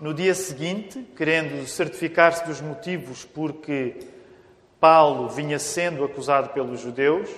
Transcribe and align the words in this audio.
No 0.00 0.14
dia 0.14 0.34
seguinte, 0.34 1.06
querendo 1.14 1.66
certificar-se 1.66 2.46
dos 2.46 2.58
motivos 2.58 3.22
porque 3.26 3.98
Paulo 4.80 5.28
vinha 5.28 5.58
sendo 5.58 6.02
acusado 6.02 6.48
pelos 6.54 6.80
judeus, 6.80 7.28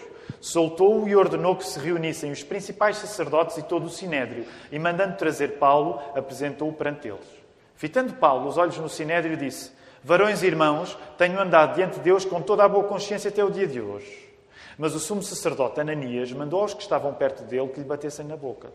soltou-o 0.41 1.09
e 1.09 1.17
ordenou 1.17 1.57
que 1.57 1.67
se 1.67 1.81
reunissem 1.81 2.31
os 2.31 2.45
principais 2.45 2.99
sacerdotes 2.99 3.57
e 3.57 3.65
todo 3.65 3.87
o 3.87 3.91
sinédrio, 3.91 4.47
e 4.71 4.79
mandando 4.79 5.17
trazer 5.17 5.59
Paulo, 5.59 6.01
apresentou-o 6.15 6.73
perante 6.73 7.09
eles. 7.09 7.27
Fitando 7.75 8.15
Paulo 8.15 8.49
os 8.49 8.57
olhos 8.57 8.79
no 8.79 8.89
sinédrio, 8.89 9.37
disse: 9.37 9.73
Varões 10.05 10.45
e 10.45 10.47
irmãos, 10.47 10.97
tenho 11.19 11.41
andado 11.41 11.75
diante 11.75 11.95
de 11.95 12.03
Deus 12.03 12.25
com 12.25 12.41
toda 12.41 12.63
a 12.63 12.69
boa 12.69 12.85
consciência 12.85 13.29
até 13.29 13.45
o 13.45 13.51
dia 13.51 13.67
de 13.67 13.81
hoje. 13.81 14.31
Mas 14.79 14.95
o 14.95 15.01
sumo 15.01 15.21
sacerdote 15.21 15.81
Ananias 15.81 16.31
mandou 16.33 16.61
aos 16.61 16.75
que 16.75 16.83
estavam 16.83 17.13
perto 17.13 17.43
dele 17.43 17.67
que 17.71 17.81
lhe 17.81 17.87
batessem 17.87 18.25
na 18.25 18.37
boca. 18.37 18.71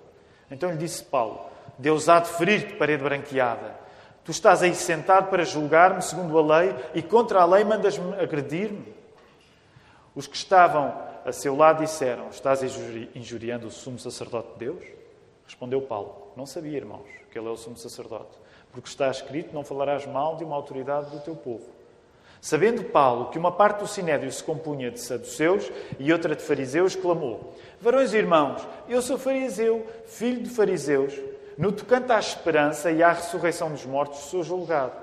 Então 0.52 0.72
lhe 0.72 0.78
disse 0.78 1.04
Paulo: 1.04 1.40
Deus 1.78 2.09
há 2.09 2.20
de 2.20 2.30
ferir-te, 2.30 2.73
parede 2.75 3.04
branqueada. 3.04 3.75
Tu 4.23 4.32
estás 4.32 4.62
aí 4.62 4.75
sentado 4.75 5.30
para 5.30 5.46
julgar-me 5.46 6.02
segundo 6.02 6.38
a 6.38 6.60
lei 6.60 6.75
e 6.93 7.02
contra 7.02 7.42
a 7.42 7.46
lei 7.46 7.64
mandas-me 7.64 8.14
agredir-me? 8.19 8.93
Os 10.14 10.28
que 10.28 10.36
estavam 10.36 10.93
a 11.24 11.32
seu 11.32 11.55
lado 11.55 11.83
disseram: 11.83 12.28
Estás 12.29 12.61
injuriando 13.16 13.68
o 13.68 13.71
sumo 13.71 14.00
sacerdote 14.00 14.54
de 14.54 14.66
Deus? 14.66 14.83
Respondeu 15.46 15.82
Paulo: 15.82 16.32
Não 16.36 16.46
sabia, 16.46 16.75
irmãos, 16.75 17.05
que 17.32 17.39
ele 17.39 17.47
é 17.47 17.52
o 17.52 17.55
sumo 17.55 17.78
sacerdote, 17.78 18.38
porque 18.71 18.89
está 18.89 19.10
escrito: 19.10 19.54
Não 19.54 19.64
falarás 19.64 20.05
mal 20.05 20.36
de 20.36 20.44
uma 20.44 20.55
autoridade 20.55 21.10
do 21.11 21.19
teu 21.19 21.36
povo. 21.36 21.78
Sabendo 22.41 22.83
Paulo 22.83 23.30
que 23.30 23.38
uma 23.38 23.52
parte 23.52 23.80
do 23.80 23.88
sinédrio 23.88 24.32
se 24.32 24.44
compunha 24.44 24.91
de 24.91 25.00
saduceus 25.00 25.71
e 25.97 26.11
outra 26.11 26.36
de 26.36 26.44
fariseus, 26.44 26.96
clamou: 26.96 27.54
Varões 27.80 28.14
e 28.14 28.18
irmãos, 28.18 28.68
eu 28.89 29.02
sou 29.02 29.18
fariseu, 29.18 29.86
filho 30.05 30.44
de 30.44 30.50
fariseus. 30.50 31.14
No 31.57 31.71
tocante 31.71 32.11
à 32.11 32.20
esperança 32.20 32.92
e 32.92 33.02
à 33.02 33.11
ressurreição 33.11 33.72
dos 33.72 33.84
mortos, 33.84 34.20
sou 34.20 34.44
julgado. 34.44 34.94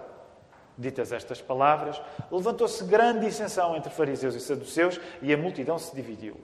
Ditas 0.79 1.11
estas 1.11 1.41
palavras, 1.41 2.01
levantou-se 2.31 2.85
grande 2.85 3.27
dissensão 3.27 3.77
entre 3.77 3.91
fariseus 3.91 4.37
e 4.37 4.41
saduceus 4.41 5.01
e 5.21 5.33
a 5.33 5.37
multidão 5.37 5.79
se 5.79 5.95
dividiu. 5.95 6.37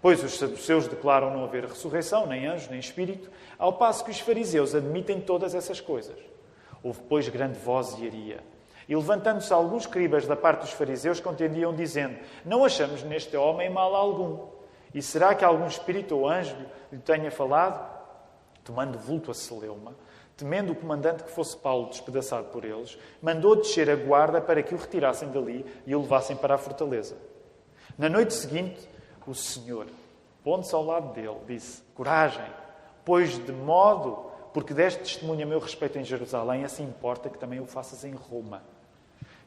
Pois 0.00 0.22
os 0.22 0.38
saduceus 0.38 0.86
declaram 0.86 1.32
não 1.32 1.44
haver 1.44 1.64
ressurreição, 1.64 2.26
nem 2.26 2.46
anjo, 2.46 2.70
nem 2.70 2.78
espírito, 2.78 3.28
ao 3.58 3.72
passo 3.72 4.04
que 4.04 4.10
os 4.10 4.20
fariseus 4.20 4.72
admitem 4.72 5.20
todas 5.20 5.52
essas 5.52 5.80
coisas. 5.80 6.18
Houve, 6.82 7.00
pois, 7.08 7.28
grande 7.28 7.58
voz 7.58 7.96
e. 7.98 8.36
E 8.88 8.94
levantando-se 8.94 9.52
alguns 9.52 9.82
escribas 9.82 10.26
da 10.26 10.36
parte 10.36 10.60
dos 10.60 10.72
fariseus, 10.72 11.18
contendiam, 11.18 11.74
dizendo: 11.74 12.16
Não 12.44 12.64
achamos 12.64 13.02
neste 13.02 13.36
homem 13.36 13.68
mal 13.68 13.96
algum. 13.96 14.46
E 14.94 15.02
será 15.02 15.34
que 15.34 15.44
algum 15.44 15.66
espírito 15.66 16.16
ou 16.16 16.28
anjo 16.28 16.56
lhe 16.92 16.98
tenha 16.98 17.30
falado? 17.32 17.95
Tomando 18.66 18.98
vulto 18.98 19.30
a 19.30 19.34
Celeuma, 19.34 19.94
temendo 20.36 20.72
o 20.72 20.74
comandante 20.74 21.22
que 21.22 21.30
fosse 21.30 21.56
Paulo 21.56 21.88
despedaçado 21.88 22.48
por 22.48 22.64
eles, 22.64 22.98
mandou 23.22 23.54
descer 23.54 23.88
a 23.88 23.94
guarda 23.94 24.40
para 24.40 24.60
que 24.60 24.74
o 24.74 24.76
retirassem 24.76 25.30
dali 25.30 25.64
e 25.86 25.94
o 25.94 26.00
levassem 26.00 26.36
para 26.36 26.56
a 26.56 26.58
fortaleza. 26.58 27.16
Na 27.96 28.08
noite 28.08 28.34
seguinte, 28.34 28.90
o 29.24 29.34
Senhor, 29.34 29.86
pondo-se 30.42 30.74
ao 30.74 30.84
lado 30.84 31.12
dele, 31.12 31.36
disse: 31.46 31.80
Coragem, 31.94 32.50
pois 33.04 33.38
de 33.38 33.52
modo, 33.52 34.26
porque 34.52 34.74
deste 34.74 34.98
testemunho 34.98 35.44
a 35.44 35.48
meu 35.48 35.60
respeito 35.60 35.96
em 35.96 36.04
Jerusalém, 36.04 36.64
assim 36.64 36.82
importa 36.82 37.30
que 37.30 37.38
também 37.38 37.60
o 37.60 37.66
faças 37.66 38.04
em 38.04 38.14
Roma. 38.14 38.64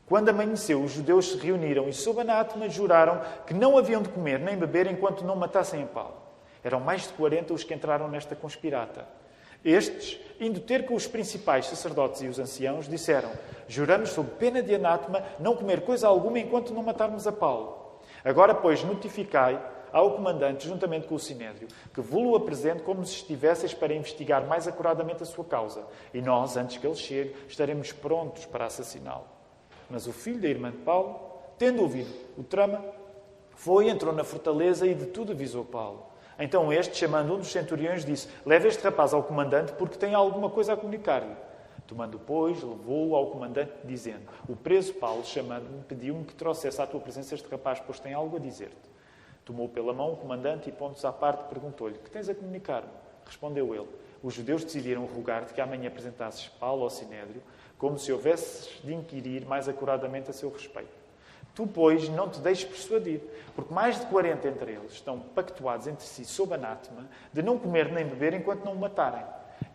Quando 0.07 0.29
amanheceu, 0.29 0.81
os 0.81 0.93
judeus 0.93 1.33
se 1.33 1.37
reuniram 1.37 1.89
e, 1.89 1.93
sob 1.93 2.21
anátema, 2.21 2.69
juraram 2.69 3.21
que 3.45 3.53
não 3.53 3.77
haviam 3.77 4.01
de 4.01 4.07
comer 4.09 4.39
nem 4.39 4.57
beber 4.57 4.87
enquanto 4.87 5.25
não 5.25 5.35
matassem 5.35 5.83
a 5.83 5.85
Paulo. 5.87 6.28
Eram 6.63 6.79
mais 6.79 7.03
de 7.03 7.13
40 7.13 7.53
os 7.53 7.63
que 7.63 7.73
entraram 7.73 8.07
nesta 8.07 8.35
conspirata. 8.35 9.07
Estes, 9.63 10.19
indo 10.39 10.59
ter 10.61 10.85
com 10.85 10.95
os 10.95 11.05
principais 11.05 11.67
sacerdotes 11.67 12.21
e 12.21 12.27
os 12.27 12.39
anciãos, 12.39 12.87
disseram: 12.87 13.31
Juramos 13.67 14.09
sob 14.09 14.29
pena 14.39 14.61
de 14.61 14.73
anátema 14.73 15.23
não 15.39 15.55
comer 15.55 15.81
coisa 15.81 16.07
alguma 16.07 16.39
enquanto 16.39 16.73
não 16.73 16.81
matarmos 16.81 17.27
a 17.27 17.31
Paulo. 17.31 17.99
Agora, 18.23 18.55
pois, 18.55 18.83
notificai 18.83 19.61
ao 19.91 20.11
comandante, 20.15 20.67
juntamente 20.67 21.07
com 21.07 21.15
o 21.15 21.19
sinédrio, 21.19 21.67
que 21.93 21.99
vos-lo 21.99 22.35
apresente 22.35 22.83
como 22.83 23.03
se 23.05 23.15
estivesseis 23.15 23.73
para 23.73 23.93
investigar 23.93 24.45
mais 24.45 24.67
acuradamente 24.67 25.23
a 25.23 25.25
sua 25.25 25.43
causa. 25.43 25.85
E 26.13 26.21
nós, 26.21 26.55
antes 26.55 26.77
que 26.77 26.85
ele 26.85 26.95
chegue, 26.95 27.35
estaremos 27.47 27.91
prontos 27.91 28.45
para 28.45 28.65
assassiná-lo. 28.65 29.25
Mas 29.89 30.07
o 30.07 30.13
filho 30.13 30.39
da 30.39 30.47
irmã 30.47 30.71
de 30.71 30.77
Paulo, 30.77 31.19
tendo 31.57 31.81
ouvido 31.81 32.13
o 32.37 32.43
trama, 32.43 32.83
foi, 33.55 33.89
entrou 33.89 34.13
na 34.13 34.23
fortaleza 34.23 34.87
e 34.87 34.93
de 34.93 35.07
tudo 35.07 35.31
avisou 35.31 35.65
Paulo. 35.65 36.08
Então 36.39 36.71
este, 36.71 36.97
chamando 36.97 37.33
um 37.33 37.37
dos 37.37 37.51
centuriões, 37.51 38.05
disse: 38.05 38.29
Leve 38.45 38.69
este 38.69 38.81
rapaz 38.81 39.13
ao 39.13 39.21
comandante, 39.21 39.73
porque 39.73 39.97
tem 39.97 40.13
alguma 40.13 40.49
coisa 40.49 40.73
a 40.73 40.77
comunicar-lhe. 40.77 41.35
Tomando, 41.85 42.19
pois, 42.19 42.61
levou-o 42.63 43.15
ao 43.15 43.27
comandante, 43.27 43.73
dizendo: 43.83 44.21
O 44.47 44.55
preso 44.55 44.93
Paulo, 44.93 45.25
chamando-me, 45.25 45.83
pediu-me 45.83 46.23
que 46.23 46.33
trouxesse 46.33 46.81
à 46.81 46.87
tua 46.87 46.99
presença 46.99 47.35
este 47.35 47.49
rapaz, 47.49 47.79
pois 47.79 47.99
tem 47.99 48.13
algo 48.13 48.37
a 48.37 48.39
dizer-te. 48.39 48.89
Tomou 49.43 49.67
pela 49.67 49.91
mão 49.91 50.13
o 50.13 50.15
comandante 50.15 50.69
e, 50.69 50.71
pondo-se 50.71 51.05
à 51.05 51.11
parte, 51.11 51.43
perguntou-lhe: 51.49 51.97
Que 51.97 52.09
tens 52.09 52.29
a 52.29 52.35
comunicar-me? 52.35 52.89
Respondeu 53.25 53.75
ele: 53.75 53.89
Os 54.23 54.33
judeus 54.33 54.63
decidiram 54.63 55.05
rogar-te 55.05 55.53
que 55.53 55.59
amanhã 55.59 55.89
apresentasses 55.89 56.47
Paulo 56.47 56.83
ao 56.83 56.89
sinédrio 56.89 57.41
como 57.77 57.97
se 57.97 58.11
houvesses 58.11 58.69
de 58.83 58.93
inquirir 58.93 59.45
mais 59.45 59.67
acuradamente 59.69 60.29
a 60.29 60.33
seu 60.33 60.51
respeito. 60.51 60.98
Tu, 61.53 61.67
pois, 61.67 62.07
não 62.09 62.29
te 62.29 62.39
deixes 62.39 62.63
persuadir, 62.63 63.21
porque 63.55 63.73
mais 63.73 63.99
de 63.99 64.05
40 64.05 64.47
entre 64.47 64.71
eles 64.71 64.93
estão 64.93 65.19
pactuados 65.19 65.87
entre 65.87 66.05
si 66.05 66.23
sob 66.23 66.53
anátema 66.53 67.07
de 67.33 67.41
não 67.41 67.57
comer 67.57 67.91
nem 67.91 68.05
beber 68.05 68.33
enquanto 68.33 68.63
não 68.63 68.73
o 68.73 68.79
matarem. 68.79 69.25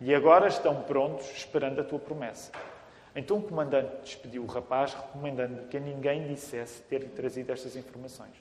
E 0.01 0.13
agora 0.13 0.47
estão 0.47 0.81
prontos, 0.81 1.29
esperando 1.31 1.79
a 1.79 1.83
tua 1.83 1.99
promessa. 1.99 2.51
Então 3.15 3.37
o 3.37 3.41
comandante 3.41 3.91
despediu 4.03 4.43
o 4.43 4.47
rapaz, 4.47 4.93
recomendando 4.93 5.63
que 5.69 5.77
a 5.77 5.79
ninguém 5.79 6.27
dissesse 6.27 6.81
ter-lhe 6.83 7.07
trazido 7.07 7.51
estas 7.51 7.75
informações. 7.75 8.33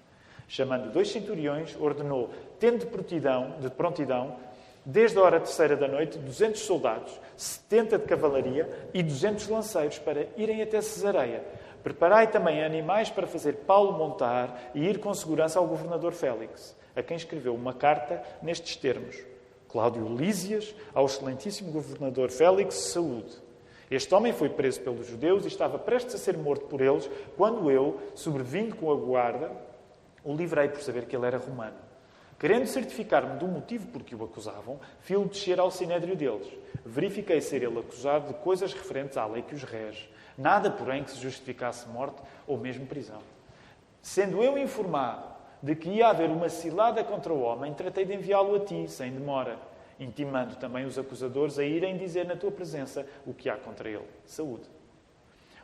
Chamando 0.49 0.93
dois 0.93 1.11
centuriões, 1.11 1.77
ordenou, 1.79 2.31
tendo 2.59 2.81
de 2.81 2.87
prontidão, 2.87 3.57
de 3.61 3.71
prontidão 3.71 4.37
desde 4.85 5.19
a 5.19 5.23
hora 5.23 5.41
terceira 5.41 5.77
da 5.77 5.89
noite, 5.89 6.19
200 6.19 6.61
soldados, 6.61 7.19
70 7.37 7.99
de 7.99 8.05
cavalaria 8.05 8.69
e 8.93 9.03
200 9.03 9.49
lanceiros 9.49 9.99
para 9.99 10.27
irem 10.37 10.61
até 10.61 10.81
Cesareia. 10.81 11.43
Preparai 11.85 12.31
também 12.31 12.65
animais 12.65 13.11
para 13.11 13.27
fazer 13.27 13.57
Paulo 13.67 13.93
montar 13.93 14.71
e 14.75 14.89
ir 14.89 14.99
com 14.99 15.13
segurança 15.13 15.59
ao 15.59 15.67
governador 15.67 16.15
Félix, 16.15 16.75
a 16.97 17.03
quem 17.03 17.15
escreveu 17.15 17.55
uma 17.55 17.75
carta 17.75 18.23
nestes 18.43 18.75
termos. 18.75 19.23
Cláudio 19.69 20.09
Lísias, 20.09 20.75
ao 20.95 21.05
excelentíssimo 21.05 21.71
governador 21.71 22.31
Félix, 22.31 22.75
saúde. 22.77 23.37
Este 23.91 24.15
homem 24.15 24.33
foi 24.33 24.49
preso 24.49 24.81
pelos 24.81 25.07
judeus 25.07 25.45
e 25.45 25.49
estava 25.49 25.79
prestes 25.79 26.15
a 26.15 26.19
ser 26.19 26.39
morto 26.39 26.65
por 26.65 26.81
eles, 26.81 27.09
quando 27.37 27.71
eu, 27.71 28.01
sobrevindo 28.15 28.75
com 28.77 28.91
a 28.91 28.97
guarda, 28.97 29.53
o 30.25 30.35
livrei 30.35 30.71
por 30.71 30.81
saber 30.81 31.05
que 31.05 31.15
ele 31.15 31.27
era 31.27 31.37
romano. 31.37 31.77
Querendo 32.39 32.67
certificar-me 32.67 33.39
do 33.39 33.47
motivo 33.47 33.87
por 33.89 34.03
que 34.03 34.15
o 34.15 34.25
acusavam, 34.25 34.81
fui-o 35.01 35.25
descer 35.25 35.61
ao 35.61 35.71
sinédrio 35.71 36.17
deles. 36.17 36.47
Verifiquei 36.85 37.41
ser 37.41 37.63
ele 37.63 37.79
acusado 37.79 38.29
de 38.29 38.35
coisas 38.41 38.73
referentes 38.73 39.17
à 39.17 39.25
lei 39.27 39.43
que 39.43 39.55
os 39.55 39.63
rege. 39.63 40.09
Nada, 40.37 40.71
porém, 40.71 41.05
que 41.05 41.13
se 41.13 41.21
justificasse 41.21 41.89
morte 41.89 42.21
ou 42.47 42.59
mesmo 42.59 42.87
prisão. 42.87 43.21
Sendo 44.03 44.43
eu 44.43 44.59
informado 44.59 45.29
de 45.63 45.75
que 45.75 45.89
ia 45.89 46.09
haver 46.09 46.29
uma 46.29 46.49
cilada 46.49 47.03
contra 47.05 47.33
o 47.33 47.41
homem, 47.41 47.73
tratei 47.73 48.05
de 48.05 48.15
enviá-lo 48.15 48.57
a 48.57 48.61
ti, 48.61 48.87
sem 48.89 49.13
demora, 49.13 49.57
intimando 49.99 50.57
também 50.57 50.85
os 50.85 50.99
acusadores 50.99 51.59
a 51.59 51.65
irem 51.65 51.97
dizer 51.97 52.27
na 52.27 52.37
tua 52.37 52.51
presença 52.51 53.07
o 53.25 53.33
que 53.33 53.49
há 53.49 53.57
contra 53.57 53.89
ele. 53.89 54.07
Saúde. 54.27 54.69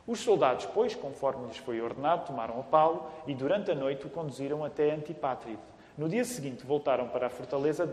Os 0.07 0.21
soldados, 0.21 0.67
pois, 0.67 0.95
conforme 0.95 1.49
lhes 1.49 1.59
foi 1.59 1.81
ordenado, 1.81 2.27
tomaram 2.27 2.61
a 2.61 2.63
Paulo 2.63 3.11
e 3.27 3.35
durante 3.35 3.71
a 3.71 3.75
noite 3.75 4.07
o 4.07 4.11
conduziram 4.11 4.65
até 4.65 4.93
Antipátride 4.93 5.59
no 6.01 6.09
dia 6.09 6.25
seguinte 6.25 6.65
voltaram 6.65 7.09
para 7.09 7.27
a 7.27 7.31
fortaleza, 7.31 7.87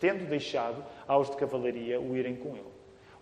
tendo 0.00 0.28
deixado 0.28 0.84
aos 1.06 1.30
de 1.30 1.36
cavalaria 1.36 2.00
o 2.00 2.16
irem 2.16 2.34
com 2.34 2.48
ele. 2.48 2.66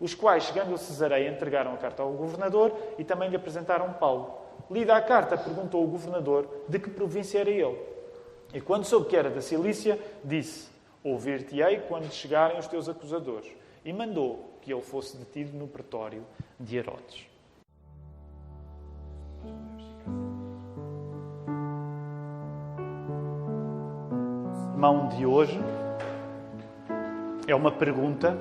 Os 0.01 0.15
quais, 0.15 0.45
chegando 0.45 0.75
a 0.75 0.79
Cesareia, 0.79 1.29
entregaram 1.29 1.75
a 1.75 1.77
carta 1.77 2.03
ao 2.03 2.15
governador 2.15 2.75
e 2.99 3.05
também 3.05 3.29
lhe 3.29 3.37
apresentaram 3.37 3.93
Paulo. 3.93 4.39
Lida 4.71 4.97
a 4.97 5.03
carta, 5.03 5.37
perguntou 5.37 5.85
o 5.85 5.87
governador 5.87 6.49
de 6.67 6.79
que 6.79 6.89
província 6.89 7.41
era 7.41 7.51
ele. 7.51 7.79
E 8.55 8.61
quando 8.63 8.87
soube 8.87 9.11
que 9.11 9.17
era 9.19 9.29
da 9.29 9.43
Cilícia, 9.43 9.99
disse: 10.25 10.71
Ouvir-te-ei 11.05 11.81
quando 11.81 12.11
chegarem 12.11 12.59
os 12.59 12.67
teus 12.67 12.89
acusadores. 12.89 13.53
E 13.85 13.93
mandou 13.93 14.57
que 14.63 14.73
ele 14.73 14.81
fosse 14.81 15.15
detido 15.15 15.59
no 15.59 15.69
pretório 15.69 16.25
de 16.59 16.79
Herodes. 16.79 17.32
Sermão 24.83 25.07
de 25.11 25.25
hoje 25.25 25.61
é 27.47 27.55
uma 27.55 27.71
pergunta, 27.71 28.37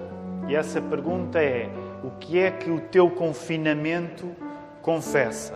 e 0.48 0.56
essa 0.56 0.82
pergunta 0.82 1.40
é: 1.40 1.70
o 2.04 2.10
que 2.20 2.40
é 2.40 2.50
que 2.50 2.72
o 2.72 2.82
teu 2.82 3.12
confinamento 3.12 4.28
confessa? 4.82 5.54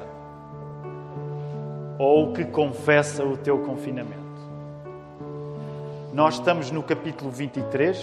Ou 1.97 2.29
o 2.29 2.33
que 2.33 2.45
confessa 2.45 3.23
o 3.23 3.35
teu 3.35 3.57
confinamento? 3.63 4.13
Nós 6.13 6.35
estamos 6.35 6.69
no 6.69 6.83
capítulo 6.83 7.31
23 7.31 7.97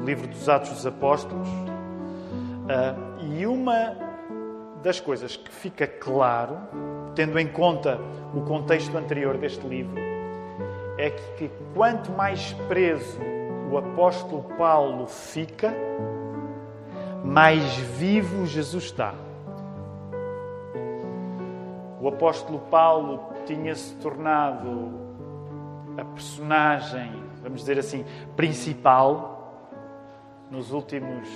do 0.00 0.04
livro 0.04 0.26
dos 0.26 0.48
Atos 0.48 0.70
dos 0.70 0.84
Apóstolos 0.86 1.48
uh, 1.48 3.24
E 3.36 3.46
uma 3.46 3.96
das 4.82 4.98
coisas 4.98 5.36
que 5.36 5.50
fica 5.52 5.86
claro, 5.86 6.58
tendo 7.14 7.38
em 7.38 7.46
conta 7.46 8.00
o 8.34 8.40
contexto 8.40 8.96
anterior 8.98 9.36
deste 9.38 9.64
livro, 9.64 10.17
é 10.98 11.10
que 11.10 11.48
quanto 11.74 12.10
mais 12.10 12.52
preso 12.66 13.18
o 13.70 13.78
apóstolo 13.78 14.42
Paulo 14.56 15.06
fica, 15.06 15.72
mais 17.24 17.76
vivo 17.76 18.44
Jesus 18.44 18.84
está. 18.84 19.14
O 22.00 22.08
apóstolo 22.08 22.58
Paulo 22.70 23.20
tinha 23.46 23.74
se 23.74 23.94
tornado 23.96 24.90
a 25.96 26.04
personagem, 26.04 27.12
vamos 27.42 27.60
dizer 27.60 27.78
assim, 27.78 28.04
principal 28.36 29.38
nos 30.50 30.72
últimos. 30.72 31.28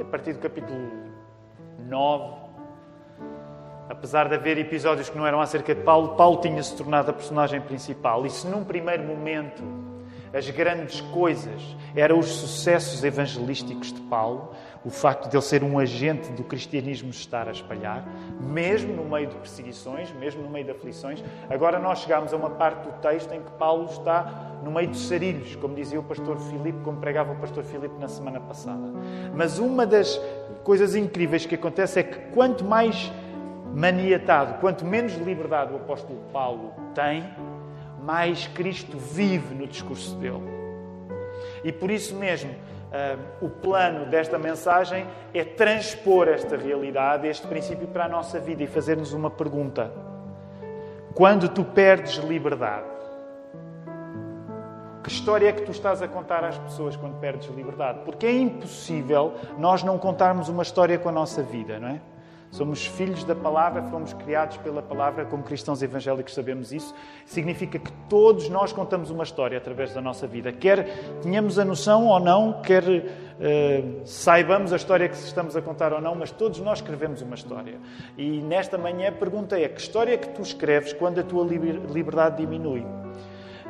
a 0.00 0.04
partir 0.04 0.32
do 0.32 0.38
capítulo 0.38 0.90
9. 1.86 2.47
Apesar 3.98 4.28
de 4.28 4.36
haver 4.36 4.56
episódios 4.58 5.08
que 5.08 5.18
não 5.18 5.26
eram 5.26 5.40
acerca 5.40 5.74
de 5.74 5.82
Paulo, 5.82 6.10
Paulo 6.10 6.40
tinha 6.40 6.62
se 6.62 6.76
tornado 6.76 7.10
a 7.10 7.12
personagem 7.12 7.60
principal. 7.60 8.24
E 8.24 8.30
se 8.30 8.46
num 8.46 8.62
primeiro 8.62 9.02
momento 9.02 9.60
as 10.32 10.48
grandes 10.50 11.00
coisas 11.00 11.76
eram 11.96 12.20
os 12.20 12.28
sucessos 12.28 13.02
evangelísticos 13.02 13.92
de 13.92 14.00
Paulo, 14.02 14.52
o 14.84 14.90
facto 14.90 15.28
de 15.28 15.36
ele 15.36 15.42
ser 15.42 15.64
um 15.64 15.80
agente 15.80 16.30
do 16.30 16.44
cristianismo 16.44 17.10
estar 17.10 17.48
a 17.48 17.50
espalhar, 17.50 18.06
mesmo 18.40 18.94
no 18.94 19.04
meio 19.04 19.26
de 19.26 19.34
perseguições, 19.34 20.12
mesmo 20.12 20.42
no 20.42 20.48
meio 20.48 20.64
de 20.64 20.70
aflições. 20.70 21.20
Agora 21.50 21.80
nós 21.80 21.98
chegamos 21.98 22.32
a 22.32 22.36
uma 22.36 22.50
parte 22.50 22.84
do 22.84 22.92
texto 23.00 23.32
em 23.32 23.42
que 23.42 23.50
Paulo 23.58 23.86
está 23.86 24.60
no 24.62 24.70
meio 24.70 24.90
dos 24.90 25.08
sarilhos, 25.08 25.56
como 25.56 25.74
dizia 25.74 25.98
o 25.98 26.04
pastor 26.04 26.38
Filipe, 26.38 26.78
como 26.84 27.00
pregava 27.00 27.32
o 27.32 27.36
pastor 27.36 27.64
Filipe 27.64 27.98
na 27.98 28.06
semana 28.06 28.38
passada. 28.38 28.92
Mas 29.34 29.58
uma 29.58 29.84
das 29.84 30.20
coisas 30.62 30.94
incríveis 30.94 31.44
que 31.46 31.56
acontece 31.56 31.98
é 31.98 32.02
que 32.04 32.16
quanto 32.32 32.64
mais 32.64 33.10
maniatado, 33.78 34.54
quanto 34.54 34.84
menos 34.84 35.14
liberdade 35.14 35.72
o 35.72 35.76
apóstolo 35.76 36.18
Paulo 36.32 36.74
tem, 36.96 37.24
mais 38.02 38.48
Cristo 38.48 38.98
vive 38.98 39.54
no 39.54 39.68
discurso 39.68 40.16
dele. 40.16 40.42
E 41.62 41.70
por 41.70 41.88
isso 41.88 42.16
mesmo, 42.16 42.50
uh, 42.50 43.46
o 43.46 43.48
plano 43.48 44.06
desta 44.06 44.36
mensagem 44.36 45.06
é 45.32 45.44
transpor 45.44 46.26
esta 46.26 46.56
realidade, 46.56 47.28
este 47.28 47.46
princípio 47.46 47.86
para 47.86 48.06
a 48.06 48.08
nossa 48.08 48.40
vida 48.40 48.64
e 48.64 48.66
fazer-nos 48.66 49.12
uma 49.12 49.30
pergunta. 49.30 49.92
Quando 51.14 51.48
tu 51.48 51.62
perdes 51.62 52.16
liberdade, 52.16 52.88
que 55.04 55.10
história 55.10 55.48
é 55.48 55.52
que 55.52 55.62
tu 55.62 55.70
estás 55.70 56.02
a 56.02 56.08
contar 56.08 56.42
às 56.42 56.58
pessoas 56.58 56.96
quando 56.96 57.20
perdes 57.20 57.48
liberdade? 57.54 58.00
Porque 58.04 58.26
é 58.26 58.32
impossível 58.32 59.34
nós 59.56 59.84
não 59.84 59.98
contarmos 59.98 60.48
uma 60.48 60.64
história 60.64 60.98
com 60.98 61.08
a 61.08 61.12
nossa 61.12 61.44
vida, 61.44 61.78
não 61.78 61.88
é? 61.88 62.00
Somos 62.50 62.86
filhos 62.86 63.24
da 63.24 63.34
palavra, 63.34 63.82
fomos 63.84 64.14
criados 64.14 64.56
pela 64.56 64.80
palavra, 64.80 65.26
como 65.26 65.42
cristãos 65.42 65.82
evangélicos 65.82 66.32
sabemos 66.32 66.72
isso. 66.72 66.94
Significa 67.26 67.78
que 67.78 67.92
todos 68.08 68.48
nós 68.48 68.72
contamos 68.72 69.10
uma 69.10 69.22
história 69.22 69.58
através 69.58 69.92
da 69.92 70.00
nossa 70.00 70.26
vida. 70.26 70.50
Quer 70.50 70.88
tenhamos 71.22 71.58
a 71.58 71.64
noção 71.64 72.06
ou 72.06 72.18
não, 72.18 72.62
quer 72.62 72.84
uh, 72.84 74.00
saibamos 74.06 74.72
a 74.72 74.76
história 74.76 75.06
que 75.08 75.14
estamos 75.14 75.56
a 75.56 75.62
contar 75.62 75.92
ou 75.92 76.00
não, 76.00 76.14
mas 76.14 76.30
todos 76.30 76.58
nós 76.60 76.78
escrevemos 76.78 77.20
uma 77.20 77.34
história. 77.34 77.78
E 78.16 78.40
nesta 78.40 78.78
manhã 78.78 79.10
a 79.10 79.12
pergunta 79.12 79.58
é: 79.60 79.68
que 79.68 79.80
história 79.80 80.16
que 80.16 80.30
tu 80.30 80.40
escreves 80.40 80.94
quando 80.94 81.20
a 81.20 81.22
tua 81.22 81.44
liberdade 81.44 82.38
diminui? 82.38 82.84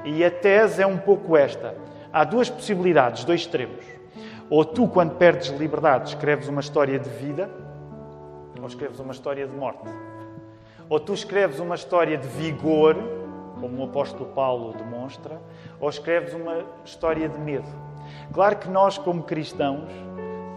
E 0.04 0.24
a 0.24 0.30
tese 0.30 0.82
é 0.82 0.86
um 0.86 0.98
pouco 0.98 1.36
esta. 1.36 1.74
Há 2.12 2.22
duas 2.22 2.48
possibilidades, 2.48 3.24
dois 3.24 3.40
extremos. 3.40 3.84
Ou 4.48 4.64
tu, 4.64 4.86
quando 4.86 5.16
perdes 5.16 5.48
liberdade, 5.48 6.10
escreves 6.10 6.48
uma 6.48 6.60
história 6.60 6.98
de 6.98 7.08
vida 7.10 7.50
ou 8.60 8.68
escreves 8.68 8.98
uma 8.98 9.12
história 9.12 9.46
de 9.46 9.54
morte. 9.54 9.88
Ou 10.88 10.98
tu 10.98 11.12
escreves 11.12 11.58
uma 11.58 11.74
história 11.74 12.16
de 12.16 12.26
vigor, 12.28 12.96
como 13.60 13.82
o 13.82 13.84
apóstolo 13.84 14.26
Paulo 14.32 14.72
demonstra, 14.72 15.40
ou 15.80 15.88
escreves 15.88 16.32
uma 16.32 16.64
história 16.84 17.28
de 17.28 17.38
medo. 17.38 17.68
Claro 18.32 18.56
que 18.56 18.68
nós, 18.68 18.96
como 18.96 19.22
cristãos, 19.22 19.90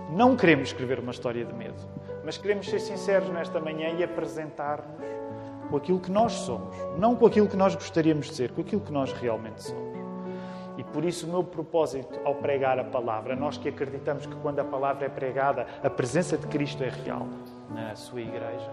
não 0.09 0.35
queremos 0.35 0.69
escrever 0.69 0.99
uma 0.99 1.11
história 1.11 1.45
de 1.45 1.53
medo, 1.53 1.81
mas 2.23 2.37
queremos 2.37 2.69
ser 2.69 2.79
sinceros 2.79 3.29
nesta 3.29 3.59
manhã 3.59 3.89
e 3.89 4.03
apresentar-nos 4.03 5.01
com 5.69 5.77
aquilo 5.77 5.99
que 5.99 6.11
nós 6.11 6.33
somos, 6.33 6.75
não 6.97 7.15
com 7.15 7.25
aquilo 7.25 7.47
que 7.47 7.55
nós 7.55 7.75
gostaríamos 7.75 8.27
de 8.27 8.35
ser, 8.35 8.51
com 8.51 8.61
aquilo 8.61 8.81
que 8.81 8.91
nós 8.91 9.13
realmente 9.13 9.63
somos. 9.63 9.91
E 10.77 10.83
por 10.83 11.05
isso 11.05 11.25
o 11.25 11.29
meu 11.29 11.43
propósito 11.43 12.19
ao 12.25 12.35
pregar 12.35 12.77
a 12.77 12.83
palavra, 12.83 13.35
nós 13.35 13.57
que 13.57 13.69
acreditamos 13.69 14.25
que 14.25 14.35
quando 14.37 14.59
a 14.59 14.63
palavra 14.63 15.05
é 15.05 15.09
pregada, 15.09 15.65
a 15.83 15.89
presença 15.89 16.37
de 16.37 16.47
Cristo 16.47 16.83
é 16.83 16.89
real 16.89 17.27
na 17.73 17.95
sua 17.95 18.21
igreja. 18.21 18.71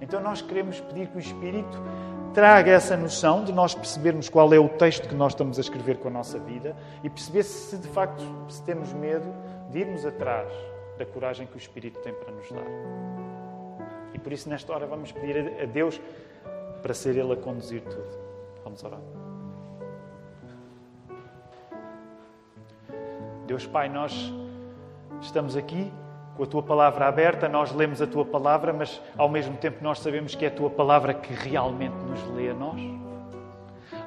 Então 0.00 0.20
nós 0.20 0.40
queremos 0.40 0.80
pedir 0.80 1.08
que 1.08 1.16
o 1.16 1.20
Espírito 1.20 1.78
traga 2.32 2.70
essa 2.70 2.96
noção 2.96 3.44
de 3.44 3.52
nós 3.52 3.74
percebermos 3.74 4.28
qual 4.28 4.52
é 4.52 4.58
o 4.58 4.68
texto 4.68 5.08
que 5.08 5.14
nós 5.14 5.32
estamos 5.32 5.58
a 5.58 5.60
escrever 5.60 5.98
com 5.98 6.08
a 6.08 6.10
nossa 6.10 6.38
vida 6.38 6.76
e 7.02 7.10
perceber 7.10 7.42
se 7.42 7.76
de 7.76 7.88
facto 7.88 8.22
se 8.48 8.62
temos 8.62 8.92
medo 8.92 9.26
de 9.70 9.80
irmos 9.80 10.06
atrás 10.06 10.52
da 10.98 11.04
coragem 11.04 11.46
que 11.46 11.56
o 11.56 11.58
Espírito 11.58 12.00
tem 12.00 12.12
para 12.12 12.32
nos 12.32 12.50
dar. 12.50 12.66
E 14.14 14.18
por 14.18 14.32
isso 14.32 14.48
nesta 14.48 14.72
hora 14.72 14.86
vamos 14.86 15.12
pedir 15.12 15.60
a 15.60 15.66
Deus 15.66 16.00
para 16.82 16.94
ser 16.94 17.16
Ele 17.16 17.32
a 17.32 17.36
conduzir 17.36 17.82
tudo. 17.82 18.08
Vamos 18.64 18.82
orar. 18.84 19.00
Deus 23.46 23.66
Pai, 23.66 23.88
nós 23.88 24.32
estamos 25.20 25.56
aqui 25.56 25.90
com 26.38 26.44
a 26.44 26.46
tua 26.46 26.62
palavra 26.62 27.08
aberta, 27.08 27.48
nós 27.48 27.72
lemos 27.72 28.00
a 28.00 28.06
tua 28.06 28.24
palavra, 28.24 28.72
mas 28.72 29.02
ao 29.16 29.28
mesmo 29.28 29.56
tempo 29.56 29.82
nós 29.82 29.98
sabemos 29.98 30.36
que 30.36 30.44
é 30.44 30.48
a 30.48 30.52
tua 30.52 30.70
palavra 30.70 31.12
que 31.12 31.34
realmente 31.34 31.96
nos 31.96 32.24
lê 32.28 32.50
a 32.50 32.54
nós. 32.54 32.80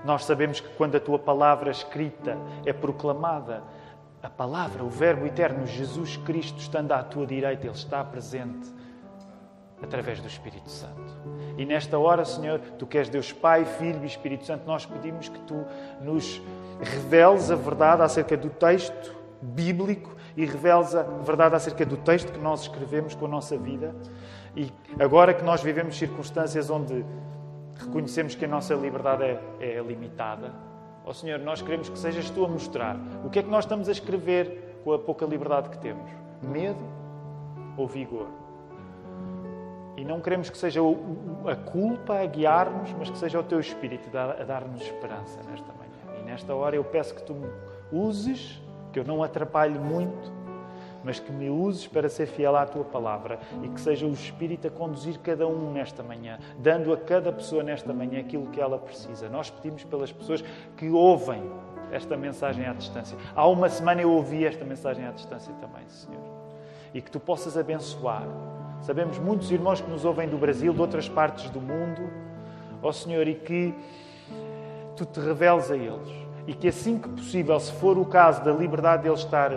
Nós 0.05 0.23
sabemos 0.23 0.61
que 0.61 0.69
quando 0.75 0.95
a 0.95 0.99
tua 1.01 1.19
palavra 1.19 1.69
escrita 1.69 2.37
é 2.65 2.71
proclamada, 2.71 3.61
a 4.23 4.29
palavra, 4.29 4.81
o 4.81 4.89
Verbo 4.89 5.25
eterno, 5.25 5.67
Jesus 5.67 6.15
Cristo, 6.15 6.57
estando 6.57 6.93
à 6.93 7.03
tua 7.03 7.25
direita, 7.25 7.67
Ele 7.67 7.75
está 7.75 8.01
presente 8.01 8.73
através 9.83 10.21
do 10.21 10.27
Espírito 10.27 10.69
Santo. 10.69 11.17
E 11.57 11.65
nesta 11.65 11.99
hora, 11.99 12.23
Senhor, 12.23 12.61
tu 12.79 12.87
que 12.87 12.97
és 12.97 13.09
Deus 13.09 13.33
Pai, 13.33 13.65
Filho 13.65 14.03
e 14.03 14.07
Espírito 14.07 14.45
Santo, 14.45 14.65
nós 14.65 14.85
pedimos 14.85 15.27
que 15.27 15.39
tu 15.39 15.65
nos 16.01 16.41
reveles 16.79 17.51
a 17.51 17.55
verdade 17.55 18.03
acerca 18.03 18.37
do 18.37 18.49
texto 18.49 19.19
bíblico 19.41 20.15
e 20.35 20.45
reveles 20.45 20.95
a 20.95 21.03
verdade 21.03 21.55
acerca 21.55 21.85
do 21.85 21.97
texto 21.97 22.31
que 22.31 22.39
nós 22.39 22.61
escrevemos 22.61 23.15
com 23.15 23.25
a 23.25 23.29
nossa 23.29 23.57
vida. 23.57 23.93
E 24.55 24.71
agora 24.99 25.33
que 25.33 25.43
nós 25.43 25.61
vivemos 25.61 25.97
circunstâncias 25.97 26.69
onde 26.69 27.05
reconhecemos 27.77 28.35
que 28.35 28.45
a 28.45 28.47
nossa 28.47 28.73
liberdade 28.75 29.23
é, 29.23 29.39
é 29.59 29.81
limitada, 29.81 30.51
ó 31.05 31.13
Senhor, 31.13 31.39
nós 31.39 31.61
queremos 31.61 31.89
que 31.89 31.97
sejas 31.97 32.29
tu 32.29 32.45
a 32.45 32.47
mostrar 32.47 32.97
o 33.25 33.29
que 33.29 33.39
é 33.39 33.43
que 33.43 33.49
nós 33.49 33.65
estamos 33.65 33.89
a 33.89 33.91
escrever 33.91 34.79
com 34.83 34.93
a 34.93 34.99
pouca 34.99 35.25
liberdade 35.25 35.69
que 35.69 35.77
temos: 35.77 36.09
medo 36.41 36.83
ou 37.77 37.87
vigor? 37.87 38.27
E 39.97 40.05
não 40.05 40.19
queremos 40.19 40.49
que 40.49 40.57
seja 40.57 40.79
a 41.45 41.55
culpa 41.55 42.19
a 42.19 42.25
guiar-nos, 42.25 42.91
mas 42.93 43.09
que 43.09 43.17
seja 43.17 43.39
o 43.39 43.43
teu 43.43 43.59
Espírito 43.59 44.09
a 44.17 44.43
dar-nos 44.43 44.81
esperança 44.81 45.39
nesta 45.49 45.71
manhã. 45.73 46.19
E 46.19 46.23
nesta 46.23 46.55
hora 46.55 46.75
eu 46.75 46.83
peço 46.83 47.13
que 47.13 47.21
tu 47.21 47.33
me 47.33 47.47
uses 47.91 48.61
que 48.91 48.99
eu 48.99 49.03
não 49.03 49.23
atrapalhe 49.23 49.77
muito, 49.77 50.31
mas 51.03 51.19
que 51.19 51.31
me 51.31 51.49
uses 51.49 51.87
para 51.87 52.09
ser 52.09 52.27
fiel 52.27 52.55
à 52.55 52.65
tua 52.65 52.83
palavra 52.83 53.39
e 53.63 53.69
que 53.69 53.81
seja 53.81 54.05
o 54.05 54.13
Espírito 54.13 54.67
a 54.67 54.71
conduzir 54.71 55.17
cada 55.19 55.47
um 55.47 55.71
nesta 55.71 56.03
manhã, 56.03 56.37
dando 56.59 56.93
a 56.93 56.97
cada 56.97 57.31
pessoa 57.31 57.63
nesta 57.63 57.93
manhã 57.93 58.19
aquilo 58.19 58.47
que 58.47 58.61
ela 58.61 58.77
precisa. 58.77 59.27
Nós 59.29 59.49
pedimos 59.49 59.83
pelas 59.83 60.11
pessoas 60.11 60.43
que 60.77 60.89
ouvem 60.89 61.41
esta 61.91 62.15
mensagem 62.15 62.65
à 62.65 62.73
distância. 62.73 63.17
Há 63.35 63.47
uma 63.47 63.69
semana 63.69 64.01
eu 64.01 64.11
ouvi 64.11 64.45
esta 64.45 64.63
mensagem 64.63 65.05
à 65.05 65.11
distância 65.11 65.53
também, 65.55 65.83
Senhor. 65.87 66.21
E 66.93 67.01
que 67.01 67.09
tu 67.09 67.19
possas 67.19 67.57
abençoar. 67.57 68.27
Sabemos 68.81 69.17
muitos 69.17 69.51
irmãos 69.51 69.81
que 69.81 69.89
nos 69.89 70.05
ouvem 70.05 70.27
do 70.27 70.37
Brasil, 70.37 70.73
de 70.73 70.81
outras 70.81 71.07
partes 71.07 71.49
do 71.49 71.61
mundo, 71.61 72.01
ó 72.81 72.91
Senhor, 72.91 73.27
e 73.27 73.35
que 73.35 73.73
tu 74.95 75.05
te 75.05 75.19
reveles 75.19 75.69
a 75.69 75.75
eles 75.75 76.21
e 76.47 76.53
que 76.53 76.67
assim 76.67 76.97
que 76.97 77.09
possível, 77.09 77.59
se 77.59 77.71
for 77.73 77.97
o 77.97 78.05
caso 78.05 78.43
da 78.43 78.51
liberdade 78.51 79.03
deles 79.03 79.19
estar 79.19 79.51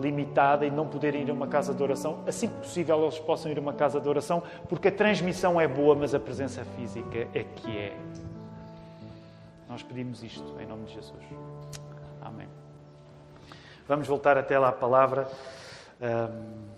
limitada 0.00 0.64
e 0.64 0.70
não 0.70 0.86
poderem 0.86 1.22
ir 1.22 1.30
a 1.30 1.34
uma 1.34 1.46
casa 1.46 1.74
de 1.74 1.82
oração, 1.82 2.22
assim 2.26 2.48
que 2.48 2.54
possível 2.54 3.02
eles 3.02 3.18
possam 3.18 3.50
ir 3.50 3.58
a 3.58 3.60
uma 3.60 3.72
casa 3.72 4.00
de 4.00 4.08
oração, 4.08 4.42
porque 4.68 4.88
a 4.88 4.92
transmissão 4.92 5.60
é 5.60 5.68
boa, 5.68 5.94
mas 5.94 6.14
a 6.14 6.20
presença 6.20 6.64
física 6.76 7.28
é 7.34 7.44
que 7.44 7.76
é. 7.76 7.96
Nós 9.68 9.82
pedimos 9.82 10.22
isto 10.22 10.44
em 10.60 10.66
nome 10.66 10.84
de 10.86 10.94
Jesus. 10.94 11.22
Amém. 12.20 12.48
Vamos 13.86 14.06
voltar 14.08 14.38
até 14.38 14.58
lá 14.58 14.68
à 14.68 14.72
palavra. 14.72 15.28
Um, 16.00 16.70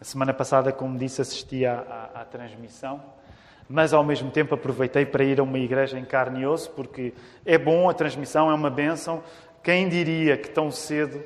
a 0.00 0.04
semana 0.04 0.32
passada, 0.32 0.72
como 0.72 0.96
disse, 0.96 1.20
assisti 1.20 1.66
à, 1.66 1.80
à, 2.14 2.20
à 2.22 2.24
transmissão 2.24 3.02
mas 3.72 3.92
ao 3.92 4.02
mesmo 4.02 4.32
tempo 4.32 4.52
aproveitei 4.52 5.06
para 5.06 5.22
ir 5.22 5.38
a 5.38 5.44
uma 5.44 5.56
igreja 5.56 5.96
em 5.96 6.04
carne 6.04 6.40
e 6.40 6.46
osso, 6.46 6.68
porque 6.72 7.14
é 7.46 7.56
bom, 7.56 7.88
a 7.88 7.94
transmissão 7.94 8.50
é 8.50 8.54
uma 8.54 8.68
bênção. 8.68 9.22
Quem 9.62 9.88
diria 9.88 10.36
que 10.36 10.50
tão 10.50 10.72
cedo, 10.72 11.22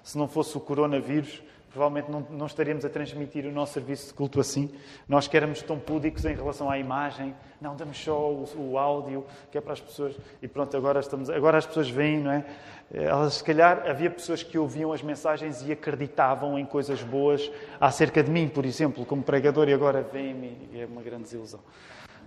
se 0.00 0.16
não 0.16 0.28
fosse 0.28 0.56
o 0.56 0.60
coronavírus, 0.60 1.42
provavelmente 1.70 2.10
não, 2.10 2.26
não 2.30 2.46
estaríamos 2.46 2.84
a 2.84 2.88
transmitir 2.88 3.46
o 3.46 3.52
nosso 3.52 3.74
serviço 3.74 4.08
de 4.08 4.14
culto 4.14 4.40
assim. 4.40 4.70
Nós 5.08 5.28
que 5.28 5.36
éramos 5.36 5.62
tão 5.62 5.78
púdicos 5.78 6.24
em 6.24 6.34
relação 6.34 6.68
à 6.68 6.78
imagem, 6.78 7.34
não 7.60 7.76
damos 7.76 7.96
só 8.02 8.30
o, 8.30 8.44
o, 8.56 8.78
áudio, 8.78 9.24
que 9.50 9.58
é 9.58 9.60
para 9.60 9.72
as 9.72 9.80
pessoas. 9.80 10.16
E 10.42 10.48
pronto, 10.48 10.76
agora, 10.76 11.00
estamos, 11.00 11.30
agora 11.30 11.58
as 11.58 11.66
pessoas 11.66 11.88
veem, 11.88 12.18
não 12.18 12.32
é? 12.32 12.44
Elas, 12.92 13.34
se 13.34 13.44
calhar, 13.44 13.88
havia 13.88 14.10
pessoas 14.10 14.42
que 14.42 14.58
ouviam 14.58 14.92
as 14.92 15.00
mensagens 15.00 15.62
e 15.62 15.70
acreditavam 15.70 16.58
em 16.58 16.66
coisas 16.66 17.02
boas 17.02 17.50
acerca 17.80 18.20
de 18.20 18.30
mim, 18.30 18.48
por 18.48 18.66
exemplo, 18.66 19.06
como 19.06 19.22
pregador, 19.22 19.68
e 19.68 19.72
agora 19.72 20.02
veem-me 20.02 20.68
e 20.72 20.80
é 20.80 20.86
uma 20.86 21.00
grande 21.00 21.22
desilusão. 21.22 21.60